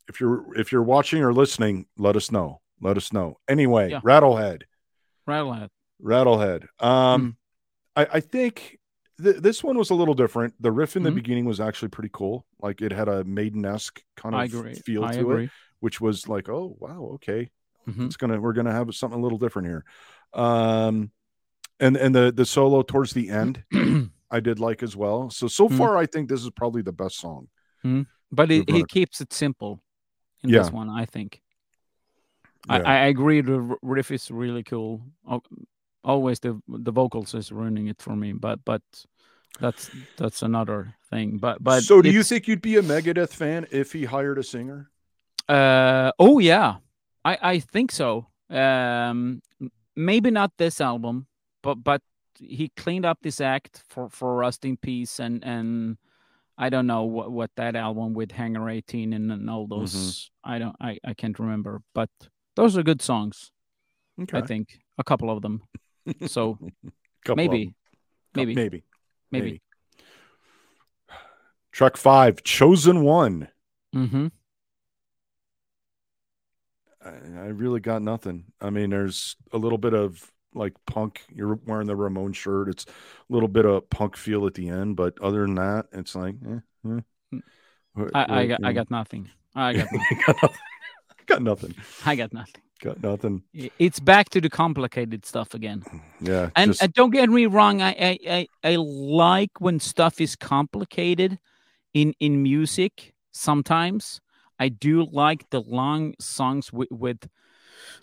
if 0.08 0.20
you're 0.20 0.44
if 0.58 0.70
you're 0.72 0.82
watching 0.82 1.22
or 1.22 1.32
listening 1.32 1.86
let 1.98 2.16
us 2.16 2.30
know 2.30 2.60
let 2.80 2.96
us 2.96 3.12
know 3.12 3.38
anyway 3.48 3.90
Yeah. 3.90 4.00
rattlehead 4.00 4.62
Rattlehead. 5.28 5.68
Rattlehead. 6.02 6.64
Um, 6.80 7.22
Mm. 7.22 7.36
I, 7.96 8.16
I 8.16 8.20
think 8.20 8.78
th- 9.22 9.36
this 9.36 9.64
one 9.64 9.78
was 9.78 9.88
a 9.88 9.94
little 9.94 10.12
different. 10.12 10.52
The 10.60 10.70
riff 10.72 10.96
in 10.96 11.02
the 11.02 11.08
Mhm. 11.10 11.14
beginning 11.14 11.44
was 11.46 11.60
actually 11.60 11.88
pretty 11.88 12.10
cool. 12.12 12.44
Like 12.60 12.82
it 12.82 12.92
had 12.92 13.08
a 13.08 13.24
maiden 13.24 13.64
esque 13.64 14.02
kind 14.16 14.34
of 14.34 14.50
feel 14.84 15.02
I 15.04 15.12
to 15.12 15.20
agree. 15.20 15.44
it, 15.44 15.50
which 15.80 16.00
was 16.02 16.28
like, 16.28 16.50
oh 16.50 16.76
wow, 16.78 17.12
okay, 17.14 17.50
Mhm. 17.88 18.04
it's 18.06 18.16
gonna 18.18 18.38
we're 18.38 18.52
gonna 18.52 18.72
have 18.72 18.94
something 18.94 19.18
a 19.18 19.22
little 19.22 19.38
different 19.38 19.68
here. 19.68 19.84
Um, 20.34 21.10
and 21.80 21.96
and 21.96 22.14
the 22.14 22.30
the 22.32 22.44
solo 22.44 22.82
towards 22.82 23.12
the 23.14 23.30
end, 23.40 23.64
I 24.30 24.40
did 24.40 24.58
like 24.60 24.82
as 24.82 24.94
well. 24.96 25.30
So 25.30 25.46
so 25.48 25.68
Mhm. 25.70 25.78
far, 25.78 25.96
I 25.96 26.04
think 26.06 26.28
this 26.28 26.42
is 26.42 26.50
probably 26.50 26.82
the 26.82 26.92
best 26.92 27.16
song. 27.18 27.48
but 28.32 28.50
it, 28.50 28.68
he 28.68 28.80
it. 28.80 28.88
keeps 28.88 29.20
it 29.20 29.32
simple 29.32 29.80
in 30.44 30.50
Yeah. 30.50 30.62
this 30.62 30.70
one, 30.72 30.88
I 30.90 31.06
think. 31.06 31.40
I, 32.68 32.78
Yeah. 32.78 32.88
I 32.88 32.96
agree. 33.06 33.40
The 33.42 33.76
riff 33.82 34.10
is 34.10 34.30
really 34.30 34.62
cool. 34.62 35.02
Always 36.04 36.38
the 36.40 36.60
the 36.68 36.92
vocals 36.92 37.34
is 37.34 37.50
ruining 37.50 37.88
it 37.88 38.02
for 38.02 38.14
me, 38.14 38.32
but 38.32 38.60
but 38.64 38.82
that's 39.60 39.90
that's 40.16 40.42
another 40.42 40.94
thing. 41.10 41.38
But 41.38 41.62
but 41.64 41.82
so, 41.82 42.02
do 42.02 42.10
you 42.10 42.22
think 42.22 42.46
you'd 42.46 42.60
be 42.62 42.76
a 42.76 42.82
Megadeth 42.82 43.32
fan 43.32 43.66
if 43.70 43.92
he 43.92 44.04
hired 44.04 44.38
a 44.38 44.42
singer? 44.42 44.90
Uh 45.48 46.12
oh 46.18 46.38
yeah, 46.40 46.76
I 47.24 47.38
I 47.54 47.58
think 47.60 47.90
so. 47.92 48.26
Um, 48.50 49.40
maybe 49.96 50.30
not 50.30 50.52
this 50.58 50.80
album, 50.80 51.26
but 51.62 51.76
but 51.82 52.02
he 52.38 52.68
cleaned 52.76 53.06
up 53.06 53.18
this 53.22 53.40
act 53.40 53.82
for 53.88 54.10
for 54.10 54.36
Rust 54.36 54.64
in 54.64 54.76
Peace 54.76 55.18
and 55.20 55.42
and 55.44 55.96
I 56.56 56.68
don't 56.68 56.86
know 56.86 57.04
what 57.04 57.32
what 57.32 57.50
that 57.56 57.74
album 57.74 58.14
with 58.14 58.30
Hangar 58.32 58.68
18 58.68 59.12
and, 59.12 59.30
and 59.32 59.50
all 59.50 59.66
those. 59.66 60.30
I 60.44 60.58
don't 60.58 60.76
I 60.80 60.98
I 61.04 61.14
can't 61.14 61.38
remember, 61.38 61.82
but 61.94 62.10
those 62.56 62.76
are 62.76 62.82
good 62.82 63.02
songs. 63.02 63.50
Okay, 64.20 64.38
I 64.38 64.42
think 64.42 64.78
a 64.98 65.04
couple 65.04 65.30
of 65.30 65.42
them. 65.42 65.62
So 66.26 66.58
maybe, 67.34 67.64
them. 67.64 67.74
maybe, 68.34 68.54
maybe, 68.54 68.84
maybe. 69.30 69.62
Track 71.72 71.96
five, 71.96 72.42
chosen 72.44 73.02
one. 73.02 73.48
Mm-hmm. 73.94 74.28
I, 77.04 77.10
I 77.10 77.46
really 77.46 77.80
got 77.80 78.02
nothing. 78.02 78.44
I 78.60 78.70
mean, 78.70 78.90
there's 78.90 79.36
a 79.52 79.58
little 79.58 79.78
bit 79.78 79.94
of 79.94 80.30
like 80.54 80.72
punk. 80.86 81.22
You're 81.32 81.58
wearing 81.66 81.86
the 81.86 81.96
Ramon 81.96 82.32
shirt. 82.32 82.68
It's 82.68 82.84
a 82.86 83.32
little 83.32 83.48
bit 83.48 83.64
of 83.64 83.88
punk 83.90 84.16
feel 84.16 84.46
at 84.46 84.54
the 84.54 84.68
end, 84.68 84.96
but 84.96 85.18
other 85.20 85.42
than 85.42 85.56
that, 85.56 85.86
it's 85.92 86.14
like, 86.14 86.36
eh, 86.48 86.90
eh. 86.90 87.38
I, 88.14 88.40
I 88.40 88.46
got 88.46 88.64
I 88.64 88.72
got 88.72 88.90
nothing. 88.90 89.30
I 89.54 89.72
got 89.74 89.88
nothing. 89.92 90.50
got 91.26 91.42
nothing. 91.42 91.74
I 92.04 92.16
got 92.16 92.32
nothing. 92.32 92.62
Got 92.82 93.02
nothing. 93.02 93.42
It's 93.78 94.00
back 94.00 94.30
to 94.30 94.40
the 94.40 94.50
complicated 94.50 95.24
stuff 95.24 95.54
again. 95.54 95.82
Yeah, 96.20 96.50
And, 96.56 96.70
just- 96.70 96.82
and 96.82 96.92
don't 96.92 97.10
get 97.10 97.28
me 97.28 97.46
wrong, 97.46 97.82
I, 97.82 97.90
I, 97.90 98.18
I, 98.28 98.48
I 98.72 98.76
like 98.76 99.60
when 99.60 99.78
stuff 99.78 100.20
is 100.20 100.36
complicated 100.36 101.38
in 101.92 102.14
in 102.18 102.42
music. 102.42 103.14
Sometimes 103.32 104.20
I 104.58 104.68
do 104.70 105.04
like 105.04 105.48
the 105.50 105.60
long 105.60 106.14
songs 106.18 106.72
with, 106.72 106.90
with 106.90 107.28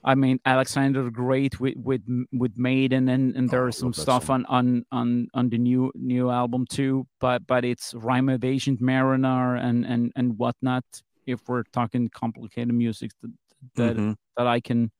I 0.03 0.15
mean 0.15 0.39
Alexander 0.45 1.03
the 1.03 1.11
Great 1.11 1.59
with 1.59 1.75
with 1.77 2.01
with 2.31 2.57
Maiden 2.57 3.09
and, 3.09 3.35
and 3.35 3.49
Oh, 3.49 3.51
there 3.51 3.65
I 3.65 3.69
is 3.69 3.77
some 3.77 3.93
stuff 3.93 4.25
song. 4.25 4.45
on, 4.49 4.85
on 4.91 4.99
on 4.99 5.27
on 5.33 5.49
the 5.49 5.57
new 5.57 5.91
new 5.95 6.29
album 6.29 6.65
too. 6.69 7.05
But 7.19 7.45
but 7.47 7.63
it's 7.65 7.93
Rime 7.93 8.29
of 8.29 8.43
Ancient 8.43 8.81
Mariner 8.81 9.55
and 9.55 9.85
and 9.85 10.11
and 10.15 10.37
whatnot. 10.37 10.83
If 11.27 11.39
we're 11.47 11.63
talking 11.71 12.09
complicated 12.09 12.73
music 12.73 13.11
that 13.21 13.31
that, 13.75 13.95
Mhm. 13.97 14.15
that 14.37 14.47
I 14.47 14.59
can 14.59 14.91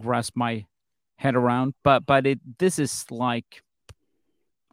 grasp 0.00 0.34
my 0.36 0.66
head 1.16 1.36
around. 1.36 1.74
But 1.84 2.04
but 2.06 2.26
it 2.26 2.40
this 2.58 2.78
is 2.78 3.04
like 3.10 3.62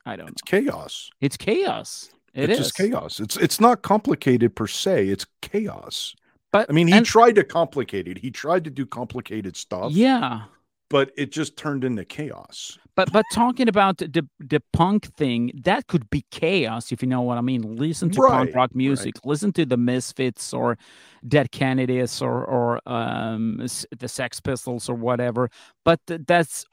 I 0.05 0.15
don't 0.15 0.25
know. 0.25 0.31
it's 0.31 0.41
chaos. 0.41 1.11
It's 1.21 1.37
chaos. 1.37 2.09
It 2.33 2.49
it's 2.49 2.59
is 2.59 2.65
just 2.67 2.75
chaos. 2.75 3.19
It's 3.19 3.37
it's 3.37 3.59
not 3.59 3.83
complicated 3.83 4.55
per 4.55 4.65
se. 4.65 5.09
It's 5.09 5.25
chaos. 5.41 6.15
But 6.51 6.69
I 6.69 6.73
mean, 6.73 6.87
he 6.87 6.93
and- 6.93 7.05
tried 7.05 7.35
to 7.35 7.43
complicate 7.43 8.07
it. 8.07 8.17
He 8.17 8.31
tried 8.31 8.63
to 8.65 8.69
do 8.69 8.85
complicated 8.85 9.55
stuff. 9.55 9.91
yeah, 9.93 10.43
but 10.89 11.11
it 11.15 11.31
just 11.31 11.55
turned 11.55 11.83
into 11.85 12.03
chaos. 12.03 12.77
but 12.95 13.11
but 13.13 13.23
talking 13.31 13.69
about 13.69 13.97
the 13.99 14.27
the 14.39 14.61
punk 14.73 15.15
thing, 15.15 15.51
that 15.63 15.87
could 15.87 16.09
be 16.09 16.25
chaos 16.31 16.91
if 16.91 17.01
you 17.01 17.07
know 17.07 17.21
what 17.21 17.37
I 17.37 17.41
mean. 17.41 17.77
Listen 17.77 18.09
to 18.11 18.21
Right, 18.21 18.31
punk 18.31 18.55
rock 18.55 18.75
music. 18.75 19.15
Listen 19.23 19.53
to 19.53 19.65
the 19.65 19.77
Misfits 19.77 20.53
or 20.53 20.77
Dead 21.25 21.51
Kennedys 21.51 22.21
or 22.21 22.43
or 22.43 22.81
um, 22.85 23.65
the 23.97 24.07
Sex 24.09 24.41
Pistols 24.41 24.89
or 24.89 24.95
whatever. 24.95 25.49
But 25.85 26.01
th- 26.07 26.21
that's 26.27 26.65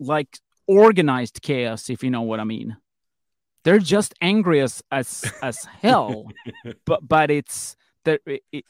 like 0.00 0.38
organized 0.66 1.42
chaos, 1.42 1.90
if 1.90 2.02
you 2.02 2.10
know 2.10 2.22
what 2.22 2.40
I 2.40 2.44
mean. 2.44 2.76
They're 3.64 3.78
just 3.78 4.14
angry 4.22 4.60
as 4.62 4.82
as 4.90 5.30
as 5.42 5.64
hell. 5.82 6.28
but 6.86 7.06
but 7.06 7.30
it's 7.30 7.76
that 8.06 8.20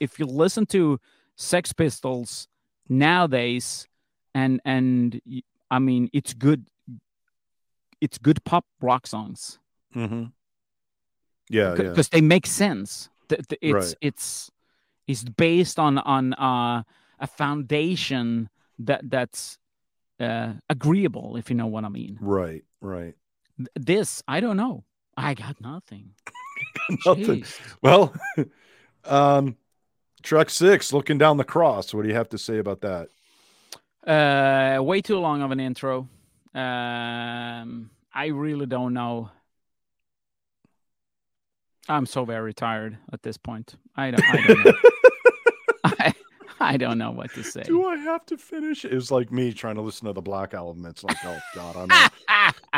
if 0.01 0.18
you 0.18 0.27
listen 0.27 0.66
to 0.66 0.99
Sex 1.37 1.72
Pistols 1.72 2.49
nowadays, 2.88 3.87
and 4.35 4.61
and 4.64 5.20
I 5.70 5.79
mean 5.79 6.11
it's 6.12 6.35
good, 6.35 6.66
it's 8.01 8.18
good 8.18 8.42
pop 8.44 8.64
rock 8.81 9.07
songs 9.07 9.59
Mm-hmm. 9.94 10.25
Yeah, 11.49 11.68
yeah. 11.70 11.75
because 11.88 12.09
they 12.11 12.20
make 12.20 12.46
sense. 12.46 13.09
It's 13.31 13.46
Right. 13.62 13.94
it's 14.01 14.51
it's 15.07 15.25
based 15.25 15.79
on 15.79 15.99
on 15.99 16.35
uh, 16.35 16.83
a 17.18 17.27
foundation 17.27 18.51
that 18.79 19.09
that's 19.09 19.59
uh, 20.20 20.55
agreeable, 20.68 21.37
if 21.37 21.49
you 21.49 21.57
know 21.57 21.66
what 21.68 21.85
I 21.85 21.88
mean. 21.88 22.18
Right, 22.20 22.64
right. 22.81 23.14
This 23.75 24.22
I 24.29 24.40
don't 24.40 24.57
know. 24.57 24.85
I 25.16 25.35
got 25.35 25.61
nothing. 25.61 26.11
Nothing. 27.07 27.44
Well, 27.83 28.12
um, 29.07 29.57
track 30.23 30.51
six, 30.51 30.92
looking 30.92 31.19
down 31.19 31.37
the 31.37 31.45
cross. 31.45 31.95
What 31.95 32.03
do 32.03 32.09
you 32.09 32.14
have 32.14 32.29
to 32.31 32.38
say 32.38 32.59
about 32.59 32.81
that? 32.83 33.09
Uh, 34.07 34.83
way 34.83 35.01
too 35.01 35.19
long 35.19 35.42
of 35.42 35.51
an 35.51 35.61
intro. 35.61 36.09
Um, 36.55 37.90
I 38.14 38.27
really 38.27 38.66
don't 38.66 38.95
know. 38.95 39.31
I'm 41.88 42.07
so 42.07 42.25
very 42.25 42.53
tired 42.55 42.99
at 43.12 43.23
this 43.23 43.37
point. 43.37 43.77
I 43.97 44.11
don't. 44.11 44.25
I 44.25 44.47
don't 44.47 44.64
know. 44.64 44.73
I, 45.85 46.14
I 46.59 46.77
don't 46.77 46.99
know 46.99 47.11
what 47.12 47.33
to 47.35 47.45
say. 47.45 47.62
Do 47.62 47.87
I 47.87 47.97
have 47.97 48.27
to 48.27 48.37
finish? 48.37 48.85
It 48.85 48.95
was 48.95 49.11
like 49.11 49.31
me 49.31 49.53
trying 49.53 49.77
to 49.77 49.83
listen 49.83 50.07
to 50.07 50.12
the 50.12 50.23
Black 50.23 50.55
Album. 50.55 50.85
It's 50.87 51.05
like, 51.05 51.16
oh 51.25 51.38
god, 51.55 51.77
I'm 51.77 51.88
not- 51.88 52.12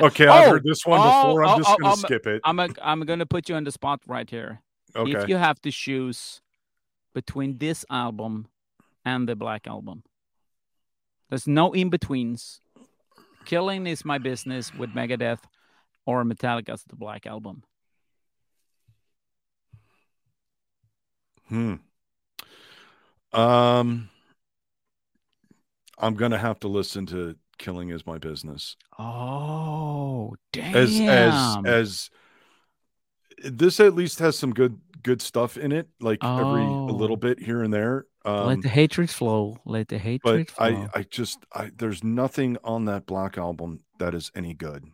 okay. 0.03 0.27
I've 0.27 0.49
Oh, 0.49 0.51
heard 0.51 0.65
this 0.65 0.85
one 0.85 1.01
oh, 1.03 1.05
before. 1.05 1.45
I'm 1.45 1.55
oh, 1.55 1.59
just 1.59 1.71
oh, 1.71 1.77
gonna 1.81 1.93
um, 1.93 1.99
skip 1.99 2.27
it. 2.27 2.41
I'm 2.45 2.59
a, 2.59 2.69
I'm 2.83 3.01
gonna 3.01 3.27
put 3.27 3.49
you 3.49 3.55
on 3.55 3.65
the 3.65 3.73
spot 3.73 4.01
right 4.07 4.29
here. 4.29 4.61
Okay. 4.99 5.13
If 5.13 5.29
you 5.29 5.37
have 5.37 5.61
to 5.63 5.71
choose 5.71 6.41
between 7.15 7.59
this 7.59 7.85
album 7.89 8.49
and 9.05 9.29
the 9.29 9.37
Black 9.37 9.67
Album, 9.67 10.03
there's 11.29 11.47
no 11.47 11.73
in 11.73 11.89
betweens. 11.89 12.61
Killing 13.45 13.87
is 13.87 14.05
my 14.05 14.19
business 14.19 14.75
with 14.75 14.91
Megadeth 14.91 15.41
or 16.05 16.25
Metallica's 16.25 16.85
The 16.89 16.97
Black 16.97 17.27
Album. 17.27 17.63
Hmm. 21.49 21.75
Um, 23.33 24.11
I'm 25.99 26.15
gonna 26.15 26.39
have 26.39 26.61
to 26.61 26.69
listen 26.69 27.07
to 27.07 27.37
"Killing 27.59 27.91
Is 27.91 28.07
My 28.07 28.19
Business." 28.19 28.77
Oh, 28.99 30.35
damn. 30.53 30.75
as 30.75 31.01
as 31.01 31.57
as 31.65 32.11
this 33.45 33.81
at 33.81 33.95
least 33.95 34.19
has 34.19 34.39
some 34.39 34.53
good 34.53 34.81
good 35.03 35.23
stuff 35.23 35.57
in 35.57 35.73
it 35.73 35.89
like 36.01 36.19
every 36.25 36.63
a 36.63 36.67
Oh. 36.67 36.87
little 36.87 37.17
bit 37.17 37.39
here 37.41 37.63
and 37.63 37.73
there 37.73 38.07
um 38.25 38.47
Let 38.47 38.63
the 38.63 38.69
hatred 38.69 39.11
flow. 39.11 39.59
Let 39.65 39.89
the 39.89 39.99
hatred 39.99 40.49
but 40.49 40.51
flow. 40.51 40.89
i 40.95 40.99
i 40.99 41.03
just 41.03 41.39
i 41.53 41.71
there's 41.77 42.03
nothing 42.03 42.57
on 42.65 42.85
that 42.87 43.07
black 43.07 43.39
album 43.39 43.81
that 43.99 44.15
is 44.15 44.31
any 44.35 44.55
good 44.55 44.85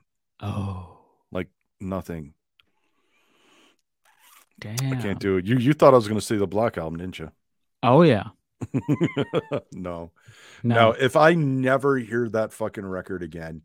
oh, 0.41 0.99
like 1.33 1.49
nothing 1.81 2.35
damn. 4.61 4.93
i 4.93 4.97
can't 5.01 5.21
do 5.21 5.37
it 5.37 5.47
you 5.47 5.57
you 5.59 5.73
thought 5.73 5.95
i 5.95 5.97
was 5.97 6.07
going 6.09 6.21
to 6.21 6.25
say 6.25 6.37
the 6.37 6.47
black 6.47 6.79
album 6.79 6.99
didn't 6.99 7.19
you 7.19 7.31
Oh, 7.83 8.01
yeah. 8.03 8.29
no 8.73 9.61
No. 9.73 10.11
now 10.63 10.91
if 10.93 11.17
i 11.17 11.35
never 11.35 11.97
hear 11.99 12.29
that 12.31 12.53
fucking 12.53 12.85
record 12.87 13.23
again 13.23 13.63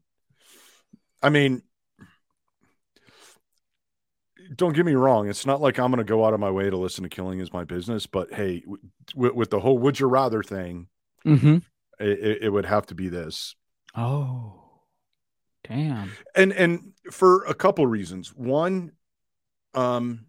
i 1.23 1.29
mean 1.29 1.61
don't 4.55 4.73
get 4.73 4.85
me 4.85 4.93
wrong 4.93 5.29
it's 5.29 5.45
not 5.45 5.61
like 5.61 5.77
i'm 5.79 5.91
going 5.91 5.97
to 5.97 6.03
go 6.03 6.25
out 6.25 6.33
of 6.33 6.39
my 6.39 6.49
way 6.49 6.69
to 6.69 6.77
listen 6.77 7.03
to 7.03 7.09
killing 7.09 7.39
is 7.39 7.53
my 7.53 7.63
business 7.63 8.07
but 8.07 8.33
hey 8.33 8.63
w- 9.13 9.33
with, 9.33 9.49
the 9.49 9.59
whole 9.59 9.77
would 9.77 9.99
you 9.99 10.07
rather 10.07 10.41
thing 10.41 10.87
hmm 11.23 11.57
it, 11.99 12.43
it, 12.43 12.49
would 12.49 12.65
have 12.65 12.85
to 12.87 12.95
be 12.95 13.09
this. 13.09 13.55
Oh, 13.95 14.53
damn. 15.67 16.11
and 16.35 16.53
and 16.53 16.93
for 17.11 17.43
a 17.43 17.53
couple 17.53 17.85
reasons. 17.85 18.33
One 18.33 18.93
um 19.73 20.25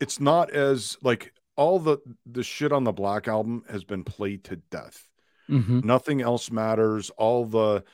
it's 0.00 0.20
not 0.20 0.50
as 0.50 0.98
like 1.02 1.32
all 1.56 1.78
the 1.78 1.98
the 2.26 2.42
shit 2.42 2.72
on 2.72 2.84
the 2.84 2.92
black 2.92 3.28
album 3.28 3.64
has 3.70 3.84
been 3.84 4.04
played 4.04 4.44
to 4.44 4.56
death. 4.56 5.08
Hmm 5.46 5.80
nothing 5.84 6.20
else 6.20 6.50
matters. 6.50 7.10
All 7.10 7.44
the 7.44 7.84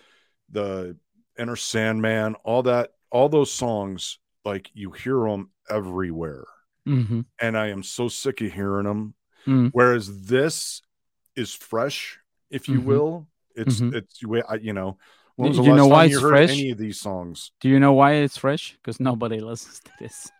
the 0.50 0.96
Enter 1.36 1.56
Sandman 1.56 2.34
all 2.44 2.62
that 2.64 2.92
all 3.10 3.28
those 3.28 3.52
songs 3.52 4.18
like 4.44 4.70
you 4.74 4.90
hear 4.90 5.20
them 5.28 5.50
everywhere 5.68 6.44
hmm 6.86 7.20
and 7.40 7.56
i 7.56 7.68
am 7.68 7.82
so 7.82 8.08
sick 8.08 8.40
of 8.40 8.52
hearing 8.52 8.84
them 8.86 9.14
Mm. 9.46 9.70
whereas 9.72 10.26
this 10.26 10.82
is 11.34 11.54
fresh 11.54 12.18
if 12.50 12.68
you 12.68 12.80
Mhm. 12.80 12.84
will 12.84 13.26
it's 13.56 13.80
Mhm. 13.80 13.94
it's 13.94 14.22
you 14.22 14.72
know 14.72 14.98
when 15.36 15.52
Do 15.52 15.62
you 15.62 15.72
know 15.74 15.86
why 15.86 16.04
you 16.04 16.16
it's 16.16 16.22
heard 16.22 16.32
fresh? 16.32 16.50
any 16.50 16.70
of 16.70 16.78
these 16.78 17.00
songs 17.00 17.52
Do 17.60 17.68
you 17.70 17.80
know 17.80 17.92
why 17.94 18.12
it's 18.14 18.36
fresh? 18.36 18.76
Because 18.76 19.00
nobody 19.00 19.40
listens 19.40 19.80
to 19.80 19.90
this. 19.98 20.30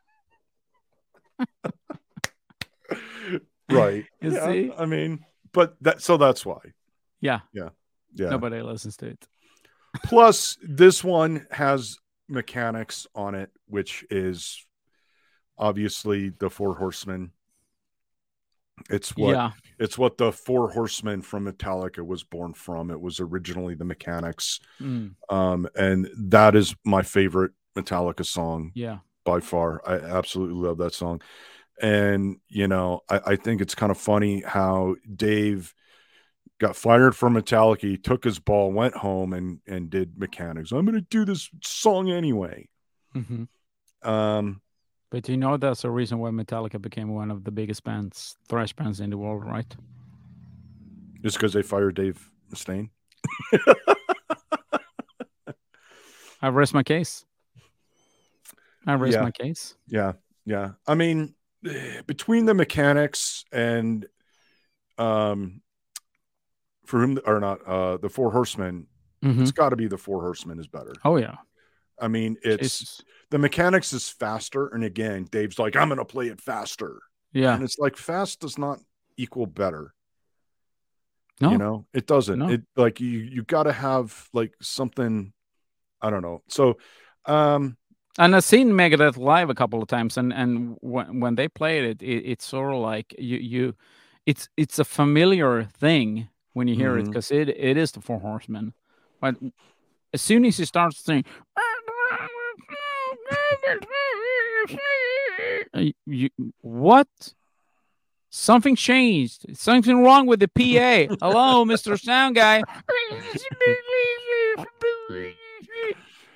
right 3.71 4.05
You 4.21 4.33
Yeah, 4.33 4.45
see? 4.45 4.73
i 4.79 4.85
mean 4.87 5.25
but 5.53 5.77
that 5.83 6.03
so 6.03 6.17
that's 6.17 6.45
why 6.45 6.61
Yeah. 7.21 7.41
Yeah, 7.53 7.71
yeah 8.15 8.31
nobody 8.31 8.61
listens 8.63 8.97
to 8.99 9.07
it. 9.07 9.27
plus 10.05 10.59
this 10.63 11.03
one 11.05 11.47
has 11.51 11.99
Mechanix 12.31 13.07
on 13.15 13.35
it 13.35 13.51
which 13.67 14.05
is 14.11 14.65
obviously 15.59 16.31
the 16.31 16.49
four 16.49 16.75
horsemen. 16.77 17.33
It's 18.89 19.15
what 19.17 19.33
Yeah. 19.35 19.51
it's 19.79 19.99
what 19.99 20.17
the 20.17 20.33
four 20.33 20.71
horsemen 20.71 21.21
from 21.23 21.45
metallica 21.47 22.05
was 22.05 22.23
born 22.25 22.55
from. 22.55 22.91
It 22.91 23.01
was 23.01 23.21
originally 23.21 23.75
the 23.75 23.85
Mechanix. 23.85 24.61
Mm, 24.81 25.15
um 25.29 25.69
and 25.75 26.09
that 26.17 26.57
is 26.57 26.75
my 26.85 27.03
favorite 27.03 27.53
metallica 27.77 28.25
song 28.25 28.73
yeah. 28.75 28.99
by 29.25 29.41
far. 29.41 29.83
I 29.87 29.97
absolutely 29.97 30.67
love 30.67 30.79
that 30.79 30.95
song. 30.95 31.21
And 31.83 32.37
you 32.49 32.69
know 32.69 33.01
i, 33.09 33.21
I 33.27 33.37
think 33.37 33.61
it's 33.61 33.75
kind 33.75 33.91
of 33.91 33.99
funny 33.99 34.43
how 34.43 34.97
dave 35.15 35.75
got 36.61 36.77
fired 36.77 37.17
from 37.17 37.35
metallica 37.35 37.81
he 37.81 37.97
took 37.97 38.23
his 38.23 38.39
ball 38.39 38.71
went 38.71 38.95
home 38.95 39.33
and 39.33 39.61
and 39.67 39.91
did 39.91 40.15
Mechanix 40.17 40.73
i'm 40.73 40.85
gonna 40.85 41.01
do 41.01 41.25
this 41.25 41.49
song 41.65 42.11
anyway 42.11 42.69
hmm 43.13 43.45
um 44.03 44.61
But 45.11 45.29
you 45.29 45.37
know 45.37 45.57
that's 45.57 45.85
a 45.85 45.91
reason 45.91 46.19
why 46.21 46.31
Metallica 46.31 46.81
became 46.81 47.09
one 47.15 47.33
of 47.33 47.43
the 47.43 47.51
biggest 47.51 47.83
bands, 47.83 48.37
thrash 48.49 48.73
bands 48.73 49.01
in 49.01 49.11
the 49.11 49.19
world, 49.19 49.45
right? 49.45 49.75
just 51.25 51.37
because 51.37 51.53
they 51.53 51.63
fired 51.63 51.97
dave 51.97 52.31
mustaine 52.53 52.91
I 56.43 56.49
rest 56.49 56.73
my 56.73 56.83
case. 56.83 57.27
I 58.87 58.95
rest 58.95 59.15
Yeah. 59.19 59.23
my 59.23 59.31
case. 59.31 59.77
Yeah, 59.89 60.13
yeah. 60.47 60.71
I 60.87 60.95
mean, 60.95 61.35
eh, 61.67 62.01
between 62.07 62.47
the 62.47 62.55
Mechanix 62.55 63.45
and 63.53 64.07
um 64.97 65.61
for 66.91 67.01
whom 67.01 67.19
or 67.25 67.41
not 67.41 67.63
uh 67.67 67.97
the 67.97 68.09
four 68.09 68.31
horsemen, 68.33 68.87
Mhm. 69.25 69.43
it's 69.43 69.53
got 69.53 69.69
to 69.71 69.77
be 69.77 69.87
the 69.87 69.99
four 69.99 70.21
horsemen 70.23 70.59
is 70.59 70.67
better. 70.67 70.93
Oh 71.05 71.17
yeah, 71.17 71.37
I 71.99 72.09
mean, 72.09 72.37
it's 72.43 73.01
the 73.31 73.39
Mechanix 73.39 73.93
is 73.95 74.09
faster, 74.09 74.67
and 74.69 74.83
again, 74.85 75.25
Dave's 75.31 75.59
like, 75.59 75.77
I'm 75.77 75.89
gonna 75.89 76.05
play 76.05 76.29
it 76.29 76.41
faster, 76.41 77.01
yeah. 77.33 77.55
and 77.55 77.63
it's 77.63 77.79
like 77.79 77.97
fast 77.97 78.41
does 78.41 78.59
not 78.59 78.81
equal 79.17 79.47
better. 79.47 79.95
No, 81.41 81.53
You 81.53 81.59
know, 81.59 81.87
it 81.95 82.07
doesn't. 82.07 82.39
No. 82.39 82.49
It 82.51 82.63
like 82.77 83.01
you 83.01 83.19
you 83.21 83.43
got 83.45 83.63
to 83.65 83.73
have 83.73 84.29
like 84.35 84.53
something. 84.61 85.33
I 86.03 86.11
don't 86.11 86.23
know. 86.23 86.43
So, 86.49 86.77
um, 87.27 87.77
and 88.19 88.35
I've 88.37 88.45
seen 88.45 88.71
Megadeth 88.73 89.17
live 89.17 89.49
a 89.51 89.55
couple 89.55 89.81
of 89.83 89.89
times, 89.89 90.17
and 90.19 90.33
and 90.33 90.77
when 90.81 91.21
when 91.21 91.35
they 91.37 91.49
played 91.49 91.85
it, 91.85 92.03
it 92.03 92.25
it's 92.33 92.45
sort 92.45 92.75
of 92.75 92.81
like 92.81 93.15
you 93.19 93.39
you, 93.39 93.75
it's 94.27 94.49
it's 94.57 94.79
a 94.79 94.85
familiar 94.85 95.65
thing 95.65 96.29
when 96.53 96.69
you 96.69 96.75
hear 96.75 96.97
it 96.99 97.03
Mhm. 97.05 97.07
because 97.07 97.31
it 97.31 97.49
it 97.49 97.77
is 97.77 97.93
the 97.93 98.01
Four 98.01 98.21
Horsemen, 98.21 98.75
but 99.21 99.37
as 100.13 100.21
soon 100.23 100.45
as 100.45 100.57
he 100.59 100.65
starts 100.65 100.99
saying. 100.99 101.25
You, 105.75 105.93
you 106.07 106.31
what? 106.61 107.09
Something 108.31 108.77
changed. 108.77 109.57
Something 109.57 110.03
wrong 110.03 110.27
with 110.27 110.41
the 110.41 110.49
PA. 110.49 111.15
Hello, 111.21 111.65
Mr. 111.65 111.99
Sound 112.01 112.37
Guy. 112.37 112.63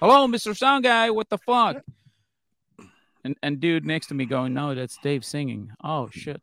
Hello, 0.00 0.26
Mr. 0.26 0.56
Sound 0.56 0.84
Guy. 0.84 1.10
What 1.10 1.28
the 1.28 1.38
fuck? 1.38 1.82
And 3.24 3.36
and 3.42 3.58
dude 3.60 3.86
next 3.86 4.08
to 4.08 4.14
me 4.14 4.26
going, 4.26 4.52
no, 4.54 4.74
that's 4.74 4.98
Dave 4.98 5.24
singing. 5.24 5.70
Oh 5.82 6.08
shit. 6.12 6.42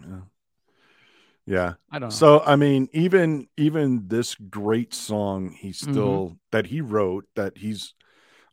Yeah. 0.00 0.20
I 1.90 1.98
don't 1.98 2.10
know. 2.10 2.16
So 2.16 2.40
I 2.40 2.56
mean, 2.56 2.88
even 2.92 3.48
even 3.56 4.08
this 4.08 4.34
great 4.34 4.94
song 4.94 5.52
he 5.52 5.72
Mm-hmm. 5.82 5.82
still 5.90 6.38
that 6.52 6.66
he 6.66 6.80
wrote 6.80 7.26
that 7.34 7.58
he's 7.58 7.94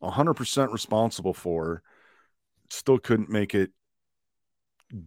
hundred 0.02 0.36
percent 0.36 0.72
responsible 0.72 1.34
for, 1.34 1.84
still 2.70 3.00
couldn't 3.00 3.30
make 3.30 3.56
it 3.56 3.72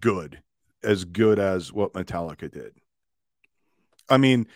good, 0.00 0.42
as 0.82 1.04
good 1.04 1.38
as 1.38 1.72
what 1.72 1.92
Metallica 1.94 2.50
did. 2.50 2.72
I 4.08 4.16
mean, 4.16 4.46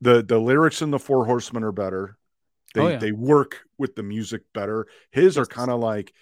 the 0.00 0.22
the 0.22 0.38
lyrics 0.38 0.82
in 0.82 0.90
the 0.90 0.98
Four 0.98 1.26
Horsemen 1.26 1.64
are 1.64 1.72
better. 1.72 2.16
They 2.74 2.80
Oh, 2.82 2.88
yeah. 2.88 2.98
they 2.98 3.12
work 3.12 3.60
with 3.78 3.94
the 3.96 4.02
music 4.02 4.42
better. 4.54 4.86
His 5.10 5.38
are 5.38 5.46
kind 5.46 5.70
of 5.70 5.80
like, 5.80 6.14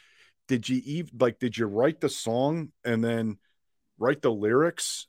did 0.48 0.68
you 0.68 0.82
even 0.84 1.18
like 1.20 1.38
did 1.38 1.56
you 1.58 1.66
write 1.66 2.00
the 2.00 2.08
song 2.08 2.72
and 2.84 3.04
then 3.04 3.38
write 3.98 4.22
the 4.22 4.32
lyrics 4.32 5.08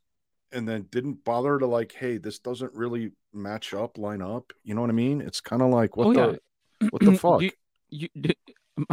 and 0.51 0.67
then 0.67 0.87
didn't 0.91 1.23
bother 1.23 1.57
to 1.59 1.65
like, 1.65 1.93
hey, 1.93 2.17
this 2.17 2.39
doesn't 2.39 2.73
really 2.73 3.11
match 3.33 3.73
up, 3.73 3.97
line 3.97 4.21
up. 4.21 4.51
You 4.63 4.73
know 4.75 4.81
what 4.81 4.89
I 4.89 4.93
mean? 4.93 5.21
It's 5.21 5.41
kind 5.41 5.61
of 5.61 5.69
like 5.69 5.95
what 5.97 6.07
Oh, 6.07 6.13
the 6.13 6.39
yeah. 6.81 6.87
what 6.89 7.01
the 7.01 7.17
fuck? 7.17 7.41
You- 7.41 7.51
you- 7.89 8.09
do- 8.19 8.85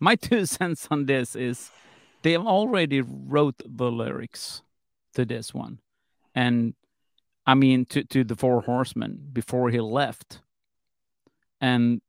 my 0.00 0.14
two 0.14 0.46
cents 0.46 0.86
on 0.90 1.06
this 1.06 1.34
is 1.34 1.70
they 2.22 2.36
already 2.36 3.00
wrote 3.00 3.60
the 3.64 3.90
lyrics 3.90 4.62
to 5.14 5.24
this 5.24 5.52
one, 5.54 5.78
and 6.34 6.74
I 7.46 7.54
mean 7.54 7.84
to 7.86 8.04
to 8.04 8.24
the 8.24 8.36
Four 8.36 8.60
Horsemen 8.62 9.28
before 9.32 9.70
he 9.70 9.80
left, 9.80 10.40
and 11.60 12.00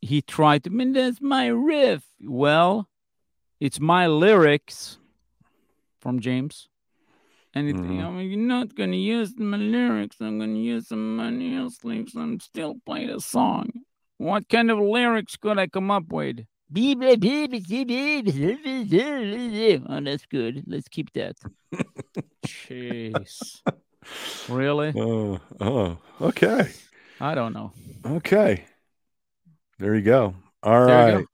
he 0.00 0.22
tried 0.22 0.64
to. 0.64 0.70
I 0.70 0.72
mean, 0.72 0.92
that's 0.92 1.20
my 1.20 1.46
riff. 1.48 2.04
Well, 2.20 2.88
it's 3.60 3.80
my 3.80 4.06
lyrics 4.06 4.98
from 6.00 6.20
James. 6.20 6.68
And 7.54 7.68
it, 7.68 7.76
Mhm. 7.76 8.04
I 8.04 8.10
mean, 8.10 8.30
you're 8.30 8.38
not 8.38 8.74
going 8.74 8.90
to 8.92 8.96
use 8.98 9.34
my 9.38 9.56
lyrics. 9.56 10.20
I'm 10.20 10.38
going 10.38 10.54
to 10.54 10.60
use 10.60 10.88
somebody 10.88 11.54
else's 11.56 11.82
lyrics 11.84 12.14
and 12.14 12.40
still 12.42 12.76
play 12.84 13.06
the 13.06 13.20
song. 13.20 13.70
What 14.18 14.48
kind 14.48 14.70
of 14.70 14.78
lyrics 14.78 15.36
could 15.36 15.58
I 15.58 15.66
come 15.66 15.90
up 15.90 16.12
with? 16.12 16.40
Oh, 19.88 20.00
that's 20.00 20.26
good. 20.26 20.64
Let's 20.66 20.88
keep 20.88 21.12
that. 21.14 21.36
Jeez. 22.46 23.62
Really? 24.48 24.92
Oh, 24.94 25.38
oh, 25.60 25.98
okay. 26.20 26.70
I 27.20 27.34
don't 27.34 27.52
know. 27.52 27.72
Okay. 28.04 28.64
There 29.78 29.94
you 29.94 30.02
go. 30.02 30.34
All 30.62 30.86
There 30.86 30.96
right. 30.96 31.12
you 31.14 31.20
go. 31.20 31.26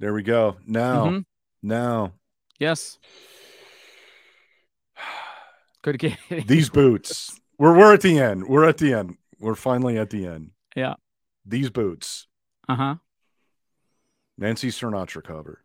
There 0.00 0.14
we 0.14 0.22
go. 0.22 0.56
Now, 0.66 1.06
Mhm. 1.06 1.24
now 1.62 2.12
Yes. 2.58 2.98
Good 5.82 6.16
these 6.46 6.70
boots. 6.70 7.40
We're 7.58 7.76
we're 7.76 7.92
at 7.92 8.00
the 8.00 8.18
end. 8.18 8.46
We're 8.46 8.68
at 8.68 8.78
the 8.78 8.94
end. 8.94 9.16
We're 9.38 9.54
finally 9.54 9.98
at 9.98 10.10
the 10.10 10.26
end. 10.26 10.50
Yeah. 10.76 10.94
These 11.44 11.70
boots. 11.70 12.28
Uh 12.68 12.76
huh. 12.76 12.94
Nancy 14.38 14.68
Sinatra 14.68 15.22
cover. 15.22 15.62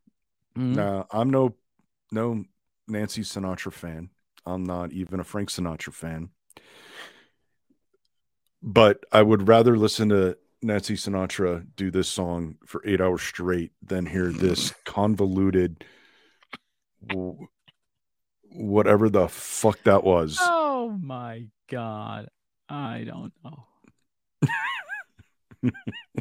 Mm-hmm. 0.58 0.74
Now, 0.74 1.08
I'm 1.12 1.30
no 1.30 1.56
no 2.12 2.44
Nancy 2.88 3.22
Sinatra 3.22 3.72
fan. 3.72 4.10
I'm 4.46 4.64
not 4.64 4.92
even 4.92 5.20
a 5.20 5.24
Frank 5.24 5.50
Sinatra 5.50 5.94
fan. 5.94 6.30
But 8.64 9.04
I 9.12 9.22
would 9.22 9.48
rather 9.48 9.78
listen 9.78 10.10
to 10.10 10.38
Nancy 10.62 10.96
Sinatra 10.96 11.66
do 11.76 11.92
this 11.92 12.10
song 12.10 12.56
for 12.66 12.82
eight 12.86 13.00
hours 13.02 13.22
straight 13.22 13.72
than 13.86 14.06
hear 14.08 14.32
this 14.32 14.74
convoluted 14.86 15.84
whatever 18.52 19.10
the 19.10 19.28
fuck 19.28 19.82
that 19.84 20.04
was. 20.04 20.38
Oh 20.42 20.98
my 21.02 21.46
god. 21.70 22.28
I 22.70 23.04
don't 23.06 23.34
know. 23.44 23.66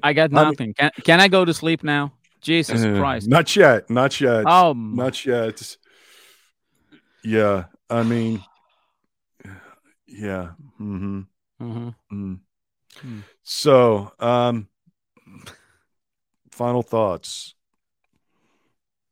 I 0.03 0.12
got 0.12 0.31
nothing. 0.33 0.75
Can 0.75 0.91
can 1.05 1.21
I 1.21 1.29
go 1.29 1.45
to 1.45 1.53
sleep 1.55 1.83
now? 1.83 2.12
Jesus 2.41 2.85
Uh, 2.85 2.97
Christ. 3.01 3.29
Not 3.29 3.55
yet. 3.57 3.91
Not 3.91 4.21
yet. 4.21 4.45
Oh 4.47 4.75
my 4.75 5.05
Not 5.05 5.25
yet. 5.25 5.77
Yeah. 7.25 7.65
I 7.91 8.03
mean, 8.03 8.43
yeah. 10.07 10.51
hmm 10.79 11.23
Mhm. 11.61 11.95
Mm. 12.12 12.41
Hmm. 13.01 13.21
So, 13.43 14.12
um, 14.19 14.69
final 16.51 16.83
thoughts. 16.83 17.55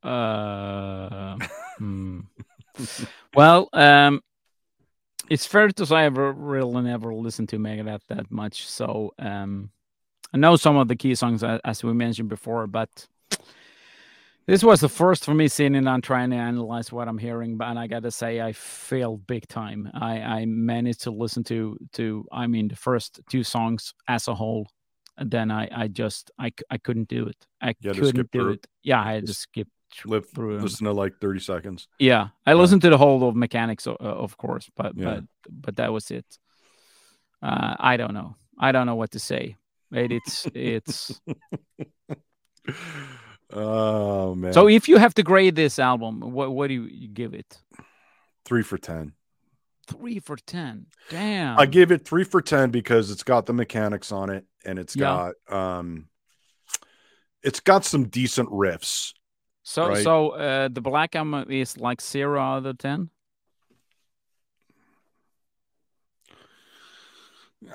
Uh, 0.03 1.37
hmm. 1.77 2.19
Well, 3.35 3.67
um, 3.73 4.21
it's 5.29 5.45
fair 5.45 5.67
to 5.67 5.85
say 5.85 5.95
I've 6.05 6.17
really 6.17 6.81
never 6.83 7.13
listened 7.13 7.49
to 7.49 7.57
Megadeth 7.57 8.01
that 8.07 8.31
much. 8.31 8.67
So 8.67 9.13
um, 9.19 9.71
I 10.33 10.37
know 10.37 10.55
some 10.55 10.77
of 10.77 10.87
the 10.87 10.95
key 10.95 11.15
songs, 11.15 11.43
as 11.43 11.83
we 11.83 11.93
mentioned 11.93 12.29
before, 12.29 12.67
but 12.67 13.07
this 14.47 14.63
was 14.63 14.79
the 14.81 14.89
first 14.89 15.25
for 15.25 15.33
me 15.33 15.47
sitting 15.47 15.83
down 15.83 16.01
trying 16.01 16.29
to 16.29 16.35
analyze 16.35 16.91
what 16.91 17.07
I'm 17.07 17.17
hearing. 17.17 17.57
But 17.57 17.69
and 17.69 17.79
I 17.79 17.87
gotta 17.87 18.11
say, 18.11 18.41
I 18.41 18.51
failed 18.53 19.25
big 19.25 19.47
time. 19.47 19.89
I, 19.93 20.19
I 20.21 20.45
managed 20.45 21.03
to 21.03 21.11
listen 21.11 21.43
to 21.45 21.77
to 21.93 22.25
I 22.31 22.47
mean 22.47 22.67
the 22.67 22.75
first 22.75 23.19
two 23.29 23.43
songs 23.43 23.93
as 24.07 24.27
a 24.27 24.35
whole, 24.35 24.67
and 25.17 25.31
then 25.31 25.49
I 25.49 25.67
I 25.71 25.87
just 25.87 26.31
I, 26.37 26.53
I 26.69 26.77
couldn't 26.77 27.07
do 27.07 27.27
it. 27.27 27.37
I 27.59 27.73
to 27.73 27.93
couldn't 27.93 28.31
do 28.31 28.39
through 28.39 28.51
it. 28.53 28.67
Yeah, 28.83 29.01
I 29.01 29.13
had 29.13 29.23
to 29.23 29.27
Just 29.27 29.41
skip 29.41 29.67
thr- 29.93 30.19
through. 30.19 30.59
listen 30.59 30.85
to 30.85 30.93
like 30.93 31.19
30 31.19 31.39
seconds. 31.39 31.87
Yeah, 31.99 32.29
I 32.45 32.53
listened 32.53 32.81
to 32.83 32.89
the 32.89 32.97
whole 32.97 33.27
of 33.27 33.35
Mechanix, 33.35 33.85
uh, 33.87 33.93
of 33.99 34.37
course, 34.37 34.69
but 34.75 34.93
Yeah. 34.97 35.05
but 35.05 35.23
but 35.49 35.75
that 35.77 35.91
was 35.93 36.09
it. 36.11 36.25
Uh, 37.41 37.75
I 37.79 37.97
don't 37.97 38.13
know. 38.13 38.35
I 38.57 38.71
don't 38.71 38.85
know 38.85 38.95
what 38.95 39.11
to 39.11 39.19
say. 39.19 39.57
It, 39.91 40.11
it's 40.11 40.47
it's 40.53 41.21
Oh, 43.51 44.33
man. 44.35 44.53
so. 44.53 44.67
If 44.67 44.87
you 44.89 44.97
have 44.97 45.13
to 45.15 45.23
grade 45.23 45.55
this 45.55 45.77
album, 45.79 46.19
what 46.19 46.51
what 46.51 46.67
do 46.67 46.73
you, 46.73 47.07
give 47.07 47.33
it? 47.33 47.57
three 48.43 48.63
for 48.63 48.77
10. 48.77 49.13
Three 49.87 50.19
for 50.19 50.35
ten. 50.35 50.85
Damn. 51.09 51.57
I 51.59 51.65
give 51.65 51.91
it 51.91 52.05
three 52.05 52.23
for 52.23 52.41
10 52.41 52.69
because 52.71 53.09
it's 53.11 53.23
got 53.23 53.45
the 53.47 53.53
Mechanix 53.53 54.11
on 54.11 54.29
it 54.29 54.45
and 54.65 54.77
it's 54.79 54.95
Yeah. 54.95 55.31
got, 55.49 55.55
um, 55.77 56.09
it's 57.43 57.59
got 57.59 57.85
some 57.85 58.07
decent 58.07 58.49
riffs. 58.49 59.13
So 59.67 59.89
right. 59.89 60.03
so 60.03 60.29
uh, 60.29 60.69
the 60.71 60.79
black 60.79 61.15
album 61.15 61.51
is 61.51 61.75
like 61.77 61.99
zero 61.99 62.39
out 62.39 62.65
of 62.67 62.77
ten. 62.77 63.09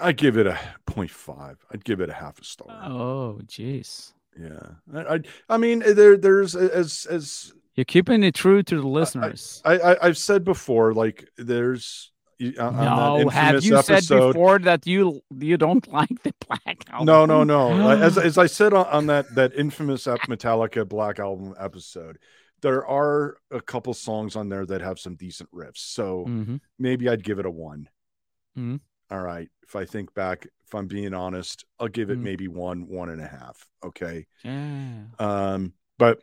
I 0.01 0.13
give 0.13 0.37
it 0.37 0.47
a 0.47 0.57
0.5. 0.87 1.57
I'd 1.73 1.85
give 1.85 2.01
it 2.01 2.09
a 2.09 2.13
half 2.13 2.39
a 2.39 2.45
star. 2.45 2.69
Oh, 2.85 3.41
jeez. 3.45 4.13
Yeah. 4.41 4.61
I, 4.95 5.15
I, 5.15 5.21
I 5.49 5.57
mean, 5.57 5.81
there, 5.81 6.17
there's 6.17 6.55
as, 6.55 7.07
as, 7.11 7.53
You're 7.75 7.85
keeping 7.85 8.23
it 8.23 8.37
true 8.37 8.63
to 8.63 8.81
the 8.81 8.87
listeners. 8.87 9.61
I, 9.65 9.79
I 9.79 10.07
I've 10.07 10.19
said 10.19 10.45
before, 10.45 10.95
like 10.95 11.29
there's 11.37 12.13
y- 12.41 12.55
on- 12.59 12.75
on 12.75 12.75
that 12.75 13.25
no, 13.25 13.29
have 13.29 13.65
you 13.65 13.77
said 13.83 14.09
before 14.09 14.59
that 14.61 14.87
you 14.87 15.21
you 15.39 15.57
don't 15.57 15.87
like 15.93 16.23
the 16.23 16.33
black 16.47 16.85
album? 16.91 17.07
No, 17.07 17.27
no, 17.27 17.45
no. 17.45 17.89
as 17.91 18.19
as 18.19 18.39
I 18.39 18.47
said 18.47 18.73
on, 18.73 18.87
on 18.87 19.07
that 19.07 19.35
that 19.35 19.55
infamous 19.55 20.07
Metallica 20.07 20.89
Black 20.89 21.19
Album 21.19 21.55
episode, 21.59 22.19
there 22.63 22.87
are 22.87 23.37
a 23.51 23.61
couple 23.61 23.95
songs 23.95 24.37
on 24.37 24.49
there 24.49 24.67
that 24.67 24.81
have 24.81 24.99
some 24.99 25.15
decent 25.17 25.51
riffs. 25.53 25.79
So 25.79 26.25
hmm 26.25 26.57
maybe 26.79 27.09
I'd 27.09 27.25
give 27.25 27.39
it 27.39 27.47
a 27.47 27.51
one. 27.51 27.89
Mhm. 28.57 28.81
All 29.11 29.21
right. 29.21 29.49
If 29.63 29.77
I 29.77 29.85
think 29.85 30.15
back, 30.15 30.47
if 30.67 30.75
I'm 30.75 30.87
being 30.87 31.15
honest, 31.15 31.65
I'll 31.79 31.89
give 31.89 32.11
it 32.11 32.19
Mhm. 32.19 32.23
maybe 32.23 32.49
one, 32.49 32.87
one 32.89 33.09
and 33.11 33.21
a 33.21 33.27
half. 33.27 33.67
Okay. 33.85 34.27
Yeah. 34.45 35.05
Um, 35.19 35.73
but 35.99 36.23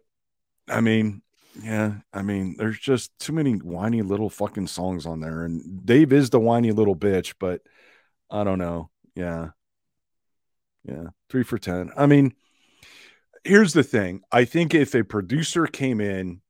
I 0.67 0.81
mean, 0.81 1.21
yeah, 1.63 1.95
I 2.13 2.21
mean, 2.21 2.55
there's 2.57 2.79
just 2.79 3.17
too 3.19 3.33
many 3.33 3.53
whiny 3.53 4.01
little 4.01 4.29
fucking 4.29 4.67
songs 4.67 5.05
on 5.05 5.19
there, 5.21 5.43
and 5.43 5.85
Dave 5.85 6.13
is 6.13 6.29
the 6.29 6.39
whiny 6.39 6.71
little 6.71 6.95
bitch, 6.95 7.33
but 7.39 7.61
I 8.31 8.43
don't 8.43 8.59
know. 8.59 8.91
Yeah, 9.15 9.49
yeah, 10.83 11.07
three 11.29 11.43
for 11.43 11.57
ten. 11.57 11.91
I 11.97 12.05
mean, 12.05 12.33
here's 13.43 13.73
the 13.73 13.83
thing: 13.83 14.21
I 14.31 14.45
think 14.45 14.73
if 14.73 14.93
a 14.95 15.03
producer 15.03 15.67
came 15.67 16.01
in 16.01 16.41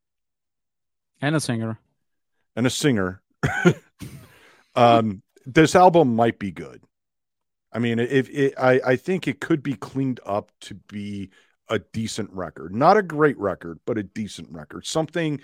And 1.21 1.35
a 1.35 1.39
singer. 1.39 1.79
and 2.55 2.65
a 2.65 2.69
singer, 2.69 3.21
um, 4.75 5.21
this 5.45 5.75
album 5.75 6.15
might 6.15 6.39
be 6.39 6.51
good. 6.51 6.83
I 7.73 7.79
mean, 7.79 7.99
if 7.99 8.29
it, 8.29 8.53
I, 8.57 8.81
I 8.85 8.95
think 8.95 9.27
it 9.27 9.41
could 9.41 9.63
be 9.63 9.75
cleaned 9.75 10.19
up 10.25 10.51
to 10.61 10.75
be 10.75 11.31
a 11.69 11.79
decent 11.79 12.29
record, 12.31 12.73
not 12.73 12.97
a 12.97 13.03
great 13.03 13.37
record, 13.37 13.79
but 13.85 13.97
a 13.97 14.03
decent 14.03 14.49
record, 14.51 14.85
something 14.85 15.39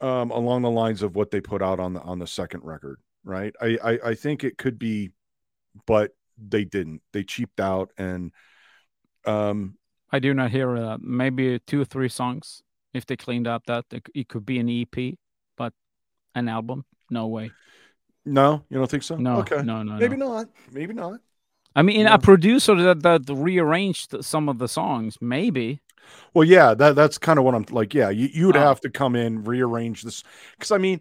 um, 0.00 0.30
along 0.30 0.62
the 0.62 0.70
lines 0.70 1.02
of 1.02 1.14
what 1.14 1.30
they 1.30 1.40
put 1.40 1.62
out 1.62 1.78
on 1.80 1.94
the 1.94 2.00
on 2.00 2.18
the 2.18 2.26
second 2.26 2.62
record, 2.64 2.98
right? 3.24 3.54
I, 3.60 3.78
I 3.82 3.98
I 4.10 4.14
think 4.14 4.44
it 4.44 4.58
could 4.58 4.78
be, 4.78 5.12
but 5.86 6.12
they 6.36 6.64
didn't. 6.64 7.02
They 7.12 7.22
cheaped 7.22 7.60
out, 7.60 7.90
and 7.96 8.32
um, 9.24 9.76
I 10.10 10.18
do 10.18 10.34
not 10.34 10.50
hear 10.50 10.74
that. 10.78 11.00
Maybe 11.00 11.58
two 11.60 11.80
or 11.80 11.84
three 11.84 12.08
songs. 12.08 12.62
If 12.92 13.06
they 13.06 13.16
cleaned 13.16 13.46
up 13.48 13.66
that, 13.66 13.84
it- 13.90 14.08
it 14.14 14.28
could 14.28 14.46
be 14.46 14.58
an 14.58 14.68
EP, 14.68 15.18
but 15.56 15.72
an 16.34 16.48
album, 16.48 16.84
no 17.10 17.26
way. 17.26 17.50
no, 18.24 18.64
you 18.70 18.78
don't 18.78 18.90
think 18.90 19.02
so? 19.02 19.16
No, 19.16 19.38
okay, 19.40 19.62
no, 19.62 19.82
no, 19.82 19.96
maybe 19.96 20.16
no. 20.16 20.28
not, 20.28 20.46
maybe 20.72 20.94
not. 20.94 21.20
I 21.76 21.82
mean, 21.82 22.06
Yeah. 22.06 22.14
a 22.14 22.18
producer 22.18 22.74
that 22.82 23.02
that 23.02 23.22
rearranged 23.28 24.24
some 24.24 24.48
of 24.48 24.58
the 24.58 24.68
songs, 24.68 25.18
maybe. 25.20 25.80
Well, 26.34 26.44
yeah, 26.46 26.74
that 26.74 26.94
that's 26.96 27.18
kind 27.18 27.38
of 27.38 27.44
what 27.44 27.54
I'm 27.54 27.64
like. 27.70 27.94
Yeah, 27.94 28.10
you, 28.10 28.28
you 28.32 28.46
would 28.46 28.56
Oh. 28.56 28.60
have 28.60 28.80
to 28.80 28.90
come 28.90 29.16
in, 29.16 29.44
rearrange 29.44 30.02
this, 30.02 30.22
because 30.52 30.70
I 30.70 30.78
mean, 30.78 31.00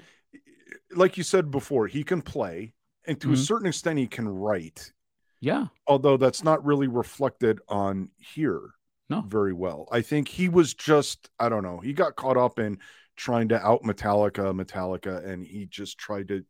like 0.96 1.18
you 1.18 1.24
said 1.24 1.52
before, 1.52 1.88
he 1.88 2.04
can 2.04 2.22
play, 2.22 2.74
and 3.08 3.20
to 3.22 3.32
a 3.34 3.36
Mhm. 3.36 3.38
certain 3.38 3.68
extent, 3.68 4.00
he 4.00 4.08
can 4.08 4.28
write. 4.28 4.94
Yeah, 5.42 5.68
although 5.88 6.18
that's 6.18 6.44
not 6.44 6.64
really 6.66 6.88
reflected 6.88 7.60
on 7.68 8.10
here 8.18 8.72
No. 9.10 9.22
very 9.22 9.54
well. 9.54 9.88
I 9.92 10.02
think 10.02 10.28
he 10.30 10.50
was 10.50 10.74
just, 10.74 11.30
I 11.40 11.50
don't 11.50 11.64
know, 11.64 11.80
he 11.80 11.94
got 11.94 12.16
caught 12.16 12.38
up 12.38 12.60
in 12.60 12.80
trying 13.18 13.50
to 13.50 13.60
out 13.66 13.84
Metallica, 13.84 14.54
Metallica, 14.56 15.24
and 15.26 15.46
he 15.46 15.66
just 15.66 15.98
tried 15.98 16.30
to, 16.30 16.46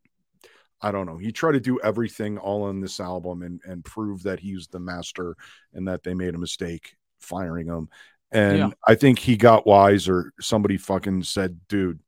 I 0.84 0.92
don't 0.92 1.06
know, 1.08 1.18
he 1.18 1.32
tried 1.32 1.54
to 1.54 1.60
do 1.62 1.80
everything 1.82 2.38
all 2.38 2.64
on 2.64 2.82
this 2.82 3.00
album 3.00 3.42
and 3.42 3.62
and 3.66 3.84
prove 3.86 4.24
that 4.24 4.40
he's 4.40 4.68
the 4.68 4.80
master 4.80 5.36
and 5.74 5.88
that 5.88 6.04
they 6.04 6.14
made 6.14 6.36
a 6.36 6.38
mistake 6.38 6.96
firing 7.20 7.68
him. 7.68 7.90
And 8.32 8.58
Yeah. 8.58 8.70
I 8.88 8.96
think 8.96 9.20
he 9.20 9.38
got 9.38 9.66
wise 9.68 10.10
or 10.10 10.34
somebody 10.42 10.78
fucking 10.78 11.24
said, 11.24 11.60
dude, 11.68 12.00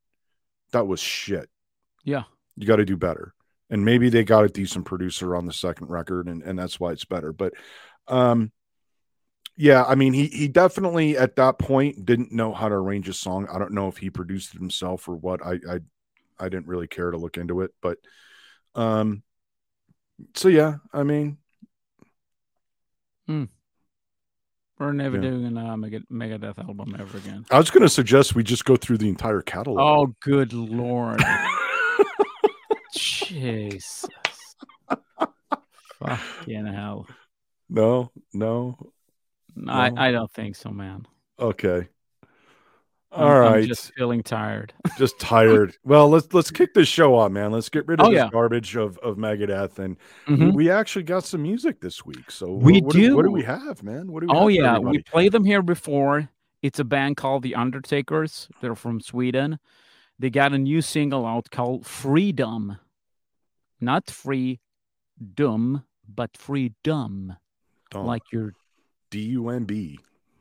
that 0.71 0.87
was 0.87 0.99
shit. 0.99 1.49
Yeah. 2.03 2.23
you 2.57 2.67
got 2.67 2.77
to 2.77 2.85
do 2.85 2.97
better. 2.97 3.33
And 3.69 3.83
maybe 3.85 4.09
they 4.09 4.23
got 4.23 4.45
a 4.45 4.49
decent 4.49 4.85
producer 4.85 5.35
on 5.35 5.45
the 5.45 5.53
second 5.53 5.87
record 5.89 6.27
and, 6.27 6.43
and 6.43 6.57
that's 6.59 6.79
why 6.79 6.91
it's 6.91 7.05
better. 7.05 7.33
But 7.33 7.53
um 8.07 8.51
yeah 9.57 9.83
i 9.85 9.95
mean 9.95 10.11
he 10.13 10.27
he 10.27 10.47
definitely 10.49 11.17
at 11.17 11.37
that 11.37 11.57
point 11.57 12.05
didn't 12.05 12.31
know 12.31 12.53
how 12.53 12.67
to 12.69 12.75
arrange 12.75 13.07
a 13.09 13.13
song. 13.13 13.47
I 13.51 13.57
don't 13.57 13.71
know 13.73 13.87
if 13.87 13.97
he 13.97 14.09
produced 14.09 14.53
it 14.53 14.59
himself 14.59 15.07
or 15.07 15.15
what. 15.15 15.45
I 15.45 15.53
i 15.69 15.79
i 16.39 16.49
didn't 16.49 16.67
really 16.67 16.87
care 16.87 17.11
to 17.11 17.17
look 17.17 17.37
into 17.37 17.61
it. 17.61 17.71
But 17.81 17.97
um 18.75 19.23
so 20.35 20.47
yeah 20.47 20.75
i 20.93 21.03
mean 21.03 21.37
We're 24.77 24.91
never 24.91 25.15
Yeah. 25.15 25.21
doing 25.31 25.45
an 25.45 25.57
uh, 25.57 25.77
Mega- 25.77 26.01
Megadeth 26.11 26.59
album 26.59 26.95
ever 26.99 27.17
again. 27.17 27.45
i 27.51 27.57
was 27.57 27.69
going 27.71 27.83
to 27.83 27.89
suggest 27.89 28.35
we 28.35 28.43
just 28.43 28.65
go 28.65 28.75
through 28.75 28.97
the 28.97 29.07
entire 29.09 29.41
catalog 29.41 29.79
Oh, 29.79 30.15
good 30.21 30.51
lord! 30.53 31.23
Jesus! 32.93 34.05
Fucking 35.99 36.65
hell! 36.67 37.07
no 37.69 38.11
no 38.33 38.77
I 39.67 39.89
No. 39.89 40.01
I 40.01 40.11
don't 40.11 40.31
think 40.31 40.55
so, 40.55 40.69
man. 40.69 41.07
okay 41.39 41.87
all 43.15 43.27
I'm 43.29 43.53
right 43.53 43.67
just 43.67 43.93
feeling 43.95 44.21
tired. 44.23 44.73
just 44.97 45.17
tired. 45.19 45.75
Well, 45.83 46.09
let's 46.09 46.33
let's 46.33 46.51
kick 46.51 46.73
this 46.73 46.87
show 46.87 47.15
off, 47.15 47.31
man. 47.31 47.51
Let's 47.51 47.69
get 47.69 47.87
rid 47.87 47.99
of 47.99 48.07
Oh, 48.07 48.09
this 48.11 48.17
yeah. 48.17 48.29
garbage 48.29 48.75
of 48.75 48.97
of 48.99 49.17
Megadeth, 49.17 49.79
and 49.79 49.97
Mhm. 50.27 50.53
we 50.53 50.69
actually 50.69 51.03
got 51.03 51.23
some 51.23 51.41
music 51.43 51.81
this 51.81 52.05
week. 52.05 52.29
So 52.31 52.51
We 52.53 52.81
what, 52.81 52.93
do, 52.93 53.15
what 53.15 53.25
do 53.25 53.31
we 53.31 53.43
have, 53.43 53.83
man? 53.83 54.11
What 54.11 54.21
do 54.21 54.27
we? 54.27 54.33
Oh 54.33 54.47
yeah, 54.47 54.77
we 54.77 55.01
played 55.03 55.31
them 55.31 55.45
here 55.45 55.61
before. 55.61 56.29
It's 56.61 56.79
a 56.79 56.83
band 56.83 57.17
called 57.17 57.43
The 57.43 57.55
Undertakers. 57.55 58.49
They're 58.61 58.75
from 58.75 58.99
Sweden. 58.99 59.59
They 60.17 60.29
got 60.29 60.53
a 60.53 60.57
new 60.57 60.81
single 60.81 61.25
out 61.25 61.51
called 61.51 61.83
Freedumb. 61.83 62.79
Not 63.81 64.09
free 64.09 64.59
dumb, 65.35 65.83
but 66.07 66.37
freedom. 66.37 67.35
Dumb. 67.91 68.05
Like 68.05 68.23
your 68.31 68.53
D 69.11 69.19
U 69.37 69.49
M 69.49 69.65
B. 69.65 69.99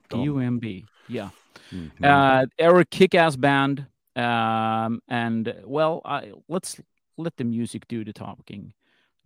Dumb. 0.08 0.20
D-U-M-B. 0.20 0.86
Yeah. 1.08 1.30
Mhm. 1.72 1.90
Uh 2.02 2.46
they're 2.58 2.78
a 2.78 2.84
kick-ass 2.84 3.36
band. 3.36 3.86
Um 4.16 5.00
and 5.08 5.54
well, 5.64 6.00
I 6.04 6.32
let's 6.48 6.80
let 7.16 7.36
the 7.36 7.44
music 7.44 7.86
do 7.88 8.04
the 8.04 8.12
talking. 8.12 8.72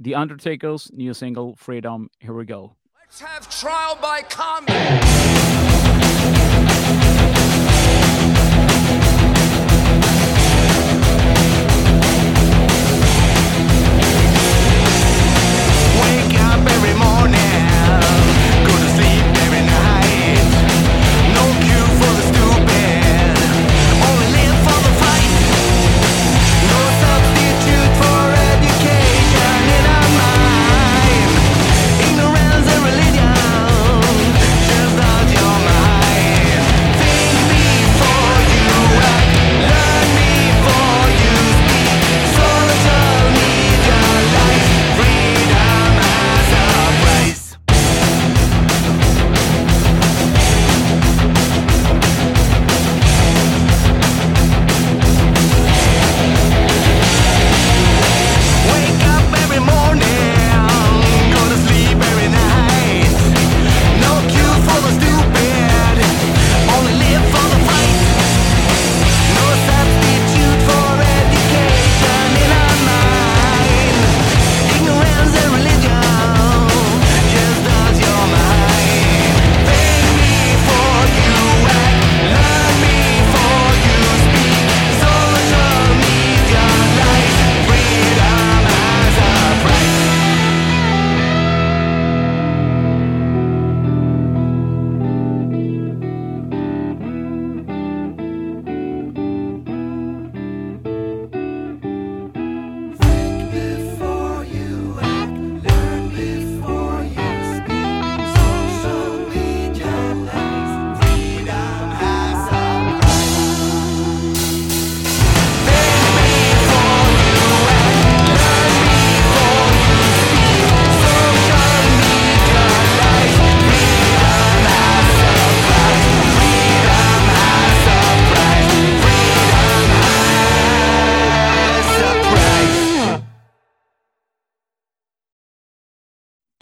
The 0.00 0.14
Undertakers, 0.14 0.90
new 0.92 1.12
single, 1.14 1.56
Freedumb. 1.56 2.06
Here 2.20 2.32
we 2.32 2.44
go. 2.44 2.76
Let's 3.00 3.20
have 3.20 3.48
trial 3.50 3.98
by 4.00 4.22
combat. 4.22 5.47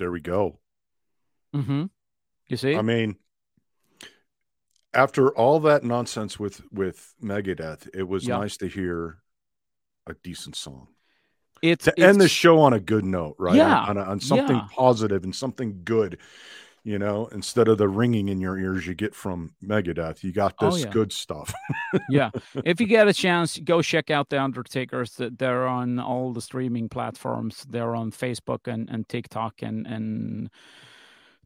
There 0.07 0.13
we 0.13 0.21
go. 0.21 0.61
Mm-hmm. 1.53 1.87
You 2.47 2.57
see? 2.57 2.77
I 2.77 2.83
mean, 2.83 3.17
after 4.95 5.31
all 5.31 5.59
that 5.61 5.83
nonsense 5.83 6.39
with 6.39 6.63
with 6.73 7.13
Megadeth, 7.21 7.89
it 7.93 8.05
was 8.05 8.25
Yeah. 8.25 8.37
nice 8.39 8.57
to 8.59 8.69
hear 8.69 9.19
a 10.07 10.15
decent 10.23 10.55
song 10.55 10.87
it's 11.61 11.87
to 11.87 12.01
end 12.01 12.21
the 12.21 12.29
show 12.29 12.61
on 12.61 12.73
a 12.73 12.79
good 12.79 13.05
note, 13.05 13.35
right? 13.41 13.57
Yeah, 13.57 13.81
on, 13.81 13.99
on, 13.99 14.07
a- 14.07 14.11
on 14.11 14.21
something 14.21 14.55
yeah. 14.55 14.69
positive 14.77 15.25
and 15.25 15.35
something 15.35 15.81
good. 15.83 16.21
You 16.87 17.01
know, 17.01 17.27
instead 17.33 17.67
of 17.67 17.79
the 17.79 17.89
ringing 17.89 18.29
in 18.29 18.41
your 18.41 18.57
ears 18.59 18.87
you 18.87 18.95
get 18.95 19.13
from 19.13 19.53
Megadeth, 19.61 20.23
you 20.23 20.31
got 20.31 20.55
Oh, 20.61 20.71
this 20.71 20.85
yeah. 20.85 20.91
good 20.93 21.13
stuff. 21.13 21.53
yeah. 22.09 22.31
If 22.65 22.81
you 22.81 22.87
get 22.87 23.09
a 23.09 23.13
chance 23.13 23.59
go 23.59 23.83
check 23.83 24.09
out 24.09 24.29
the 24.29 24.41
undertakers 24.41 25.11
they're 25.19 25.67
on 25.67 25.99
all 25.99 26.33
the 26.33 26.41
streaming 26.41 26.89
platforms. 26.89 27.67
They're 27.69 27.97
on 27.97 28.13
facebook 28.13 28.69
and, 28.73 28.89
and 28.89 29.09
tiktok 29.09 29.63
and 29.63 29.85
and 29.87 30.49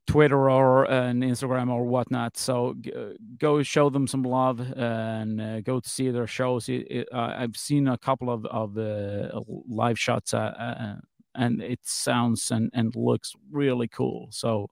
twitter 0.07 0.51
or 0.51 0.85
and 0.91 1.23
instagram 1.23 1.71
or 1.71 1.85
whatnot. 1.85 2.37
So 2.37 2.75
g- 2.81 2.93
uh, 2.93 3.13
go 3.39 3.63
show 3.63 3.89
them 3.91 4.07
some 4.07 4.23
love 4.25 4.61
and 4.77 5.41
uh, 5.41 5.61
go 5.63 5.81
to 5.81 5.89
see 5.89 6.11
their 6.11 6.27
shows. 6.27 6.69
It- 6.69 6.87
it- 6.91 7.09
uh, 7.13 7.33
i've 7.39 7.57
seen 7.57 7.89
a 7.89 7.97
couple 7.97 8.29
of 8.29 8.45
of 8.47 8.77
uh, 8.77 9.41
live 9.69 9.99
shots 9.99 10.35
uh, 10.35 10.39
uh, 10.39 10.97
and 11.35 11.63
it 11.63 11.81
sounds 11.83 12.51
and 12.51 12.71
and 12.75 12.95
looks 12.95 13.33
really 13.51 13.89
cool. 13.89 14.29
So 14.33 14.69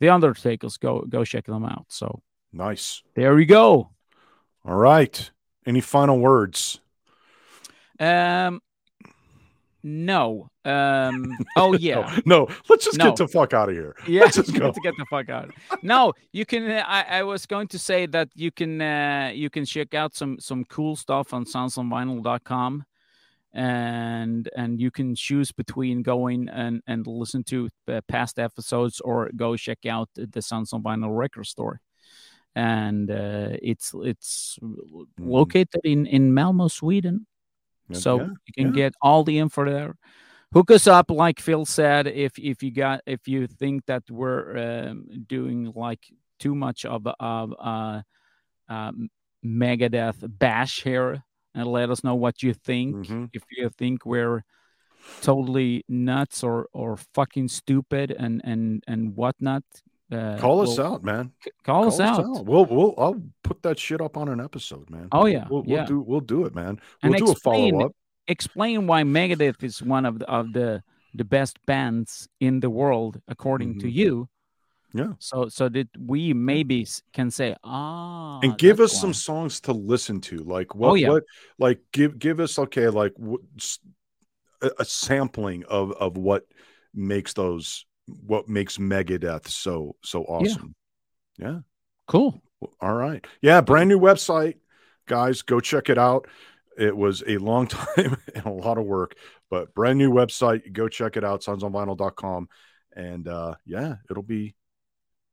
the 0.00 0.08
undertakers 0.08 0.76
go 0.78 1.02
go 1.08 1.24
check 1.24 1.44
them 1.46 1.64
out 1.64 1.84
so 1.88 2.20
nice. 2.52 3.02
there 3.14 3.34
we 3.34 3.44
go 3.46 3.90
All 4.64 4.76
right. 4.76 5.30
Any 5.66 5.80
final 5.80 6.18
words? 6.18 6.80
Um, 7.98 8.60
no. 9.82 10.50
Um. 10.64 11.36
Oh 11.56 11.74
yeah. 11.78 12.18
No, 12.26 12.46
no. 12.46 12.54
Let's 12.68 12.84
just 12.84 12.98
No. 12.98 13.06
get 13.06 13.16
the 13.16 13.28
fuck 13.28 13.52
out 13.54 13.68
of 13.68 13.74
here. 13.74 13.94
Yeah, 14.06 14.22
Let's 14.22 14.36
just 14.36 14.54
go. 14.58 14.72
to 14.72 14.80
get 14.80 14.94
the 14.98 15.06
fuck 15.10 15.28
out. 15.30 15.50
No, 15.82 16.12
you 16.32 16.44
can. 16.44 16.70
Uh, 16.70 16.84
I, 16.86 17.18
I 17.20 17.22
was 17.22 17.46
going 17.46 17.68
to 17.68 17.78
say 17.78 18.06
that 18.06 18.28
you 18.34 18.50
can. 18.50 18.80
Uh, 18.80 19.30
you 19.34 19.48
can 19.50 19.64
check 19.64 19.94
out 19.94 20.14
some 20.14 20.38
some 20.38 20.64
cool 20.64 20.96
stuff 20.96 21.32
on 21.32 21.44
soundsonvinyl.com, 21.44 22.84
and 23.52 24.48
and 24.56 24.80
you 24.80 24.90
can 24.90 25.14
choose 25.14 25.52
between 25.52 26.02
going 26.02 26.48
and 26.48 26.82
and 26.86 27.06
listen 27.06 27.42
to 27.44 27.68
past 28.08 28.38
episodes 28.38 29.00
or 29.00 29.30
go 29.34 29.56
check 29.56 29.86
out 29.86 30.08
the 30.14 30.48
on 30.52 30.64
Vinyl 30.82 31.16
record 31.16 31.46
store. 31.46 31.80
And 32.54 33.10
uh, 33.10 33.56
it's 33.62 33.92
it's 33.94 34.58
located 35.18 35.80
in 35.84 36.06
in 36.06 36.34
Malmo, 36.34 36.68
Sweden. 36.68 37.26
So 37.92 38.20
you 38.20 38.52
can 38.56 38.68
yeah. 38.68 38.82
get 38.82 38.94
all 39.02 39.24
the 39.24 39.38
info 39.38 39.64
there 39.64 39.96
hook 40.52 40.70
us 40.70 40.86
up 40.86 41.10
like 41.10 41.40
phil 41.40 41.64
said 41.64 42.06
if 42.06 42.38
if 42.38 42.62
you 42.62 42.70
got 42.70 43.00
if 43.06 43.28
you 43.28 43.46
think 43.46 43.84
that 43.86 44.02
we're 44.10 44.88
um, 44.88 45.06
doing 45.26 45.72
like 45.74 46.04
too 46.38 46.54
much 46.54 46.84
of 46.84 47.06
of 47.20 47.54
uh, 47.58 48.00
um, 48.68 49.08
megadeth 49.44 50.16
bash 50.38 50.82
here 50.82 51.22
and 51.54 51.66
let 51.66 51.90
us 51.90 52.02
know 52.04 52.14
what 52.14 52.42
you 52.42 52.52
think 52.54 52.96
Mhm. 52.96 53.30
if 53.32 53.42
you 53.56 53.68
think 53.70 54.04
we're 54.06 54.42
totally 55.22 55.84
nuts 55.88 56.42
or 56.44 56.68
or 56.72 56.96
fucking 57.14 57.48
stupid 57.48 58.10
and 58.10 58.40
and 58.44 58.82
and 58.86 59.16
whatnot 59.16 59.62
uh, 60.12 60.36
Call 60.38 60.60
us 60.60 60.76
we'll- 60.76 60.86
out, 60.94 61.04
man. 61.04 61.30
c- 61.44 61.52
call, 61.62 61.86
us 61.86 62.00
out, 62.00 62.44
We'll 62.44 62.66
we'll 62.66 62.94
I'll 62.98 63.22
put 63.44 63.62
that 63.62 63.78
shit 63.78 64.00
up 64.00 64.16
on 64.16 64.28
an 64.28 64.40
episode, 64.40 64.90
man. 64.90 65.06
Oh, 65.12 65.26
yeah, 65.26 65.46
We'll, 65.48 65.62
we'll 65.62 65.86
do 65.86 66.00
we'll 66.00 66.20
do 66.20 66.46
it, 66.46 66.52
man. 66.54 66.80
We'll 67.02 67.14
And 67.14 67.20
do 67.24 67.28
a 67.28 67.30
explain- 67.30 67.74
follow 67.74 67.86
up. 67.86 67.92
explain 68.26 68.88
why 68.88 69.04
Megadeth 69.04 69.62
is 69.62 69.80
one 69.80 70.04
of 70.04 70.18
the, 70.18 70.28
of 70.28 70.52
the 70.52 70.82
the 71.14 71.24
best 71.24 71.58
bands 71.64 72.28
in 72.40 72.58
the 72.60 72.70
world 72.70 73.20
according 73.28 73.78
to 73.80 73.86
Mhm. 73.86 73.92
you. 73.94 74.28
Yeah. 74.92 75.12
So 75.18 75.48
so 75.48 75.68
that 75.68 75.88
we 75.98 76.32
maybe 76.34 76.86
can 77.12 77.30
say 77.30 77.54
ah 77.62 78.40
and 78.42 78.58
give 78.58 78.80
us 78.80 78.90
that's 78.90 79.00
some 79.00 79.14
songs 79.14 79.60
to 79.62 79.72
listen 79.72 80.20
to 80.22 80.38
like 80.38 80.74
what 80.74 80.90
Oh, 80.90 80.94
yeah. 80.94 81.10
what 81.10 81.22
like 81.58 81.80
give 81.92 82.18
give 82.18 82.40
us 82.40 82.58
okay 82.58 82.88
like 82.88 83.14
a, 84.62 84.70
a 84.80 84.84
sampling 84.84 85.64
of 85.68 85.92
of 85.92 86.16
what 86.16 86.44
makes 86.92 87.32
those 87.34 87.86
what 88.26 88.48
makes 88.48 88.78
megadeth 88.78 89.46
so 89.46 89.94
so 90.02 90.24
awesome. 90.24 90.74
Yeah, 91.38 91.60
cool. 92.08 92.42
all 92.80 92.94
right. 92.94 93.24
Yeah 93.40 93.60
brand 93.60 93.88
new 93.88 93.98
website 94.00 94.56
guys. 95.06 95.42
Go 95.42 95.60
check 95.60 95.88
it 95.88 95.98
out. 95.98 96.26
It 96.76 96.96
was 96.96 97.22
a 97.26 97.38
long 97.38 97.66
time 97.68 98.16
and 98.34 98.44
a 98.46 98.50
lot 98.50 98.76
of 98.78 98.84
work 98.86 99.14
but 99.50 99.72
brand 99.74 99.98
new 99.98 100.10
website. 100.10 100.72
Go 100.72 100.88
check 100.88 101.16
it 101.16 101.24
out. 101.24 101.42
Soundsonvinyl.com 101.42 102.48
and 102.96 103.28
uh 103.28 103.54
yeah 103.64 103.94
it'll 104.10 104.24
be 104.24 104.56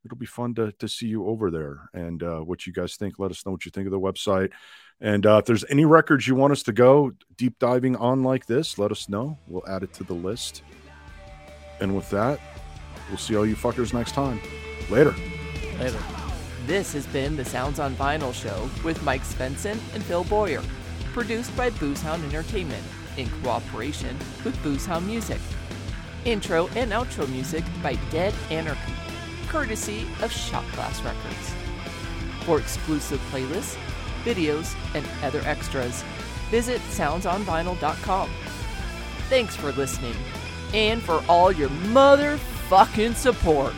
it'll 0.04 0.16
be 0.16 0.26
fun 0.26 0.54
to 0.54 0.72
to 0.72 0.88
see 0.88 1.06
you 1.06 1.26
over 1.26 1.50
there 1.50 1.90
and 1.94 2.22
uh 2.22 2.40
what 2.40 2.66
you 2.66 2.72
guys 2.72 2.96
think. 2.96 3.18
Let 3.18 3.30
us 3.30 3.44
know 3.44 3.52
what 3.52 3.64
you 3.64 3.70
think 3.70 3.86
of 3.86 3.92
the 3.92 4.00
website. 4.00 4.50
And 5.00 5.26
uh 5.26 5.38
if 5.38 5.44
there's 5.44 5.64
any 5.68 5.84
records 5.84 6.26
you 6.26 6.34
want 6.34 6.52
us 6.52 6.62
to 6.64 6.72
go 6.72 7.12
deep 7.36 7.58
diving 7.58 7.96
on 7.96 8.22
like 8.22 8.46
this 8.46 8.78
let 8.78 8.90
us 8.90 9.08
know. 9.08 9.38
We'll 9.46 9.68
add 9.68 9.82
it 9.82 9.92
to 9.94 10.04
the 10.04 10.14
list. 10.14 10.62
And 11.80 11.94
with 11.94 12.08
that 12.10 12.40
we'll 13.08 13.18
see 13.18 13.36
all 13.36 13.46
you 13.46 13.56
fuckers 13.56 13.92
next 13.92 14.12
time. 14.12 14.40
Later. 14.90 15.14
Later. 15.78 15.98
This 16.66 16.92
has 16.92 17.06
been 17.06 17.34
the 17.34 17.46
Sounds 17.46 17.78
on 17.78 17.94
Vinyl 17.96 18.34
show 18.34 18.68
with 18.84 19.02
Mike 19.02 19.22
Svensson 19.22 19.78
and 19.94 20.02
Phil 20.04 20.24
Bowyer, 20.24 20.62
produced 21.14 21.56
by 21.56 21.70
Boozehound 21.70 22.22
Entertainment 22.24 22.84
in 23.16 23.26
cooperation 23.42 24.14
with 24.44 24.54
Boozehound 24.58 25.06
Music. 25.06 25.38
Intro 26.26 26.68
and 26.76 26.92
outro 26.92 27.26
music 27.30 27.64
by 27.82 27.94
Dead 28.10 28.34
Anarchy, 28.50 28.92
courtesy 29.48 30.02
of 30.22 30.30
Shotglass 30.30 31.04
Records. 31.04 31.54
For 32.44 32.58
exclusive 32.58 33.20
playlists, 33.32 33.76
videos, 34.24 34.74
and 34.94 35.06
other 35.22 35.40
extras, 35.44 36.02
visit 36.50 36.80
soundsonvinyl.com. 36.90 38.30
Thanks 39.28 39.56
for 39.56 39.72
listening 39.72 40.14
and 40.74 41.02
for 41.02 41.22
all 41.28 41.52
your 41.52 41.68
motherfucking 41.68 43.14
support. 43.14 43.74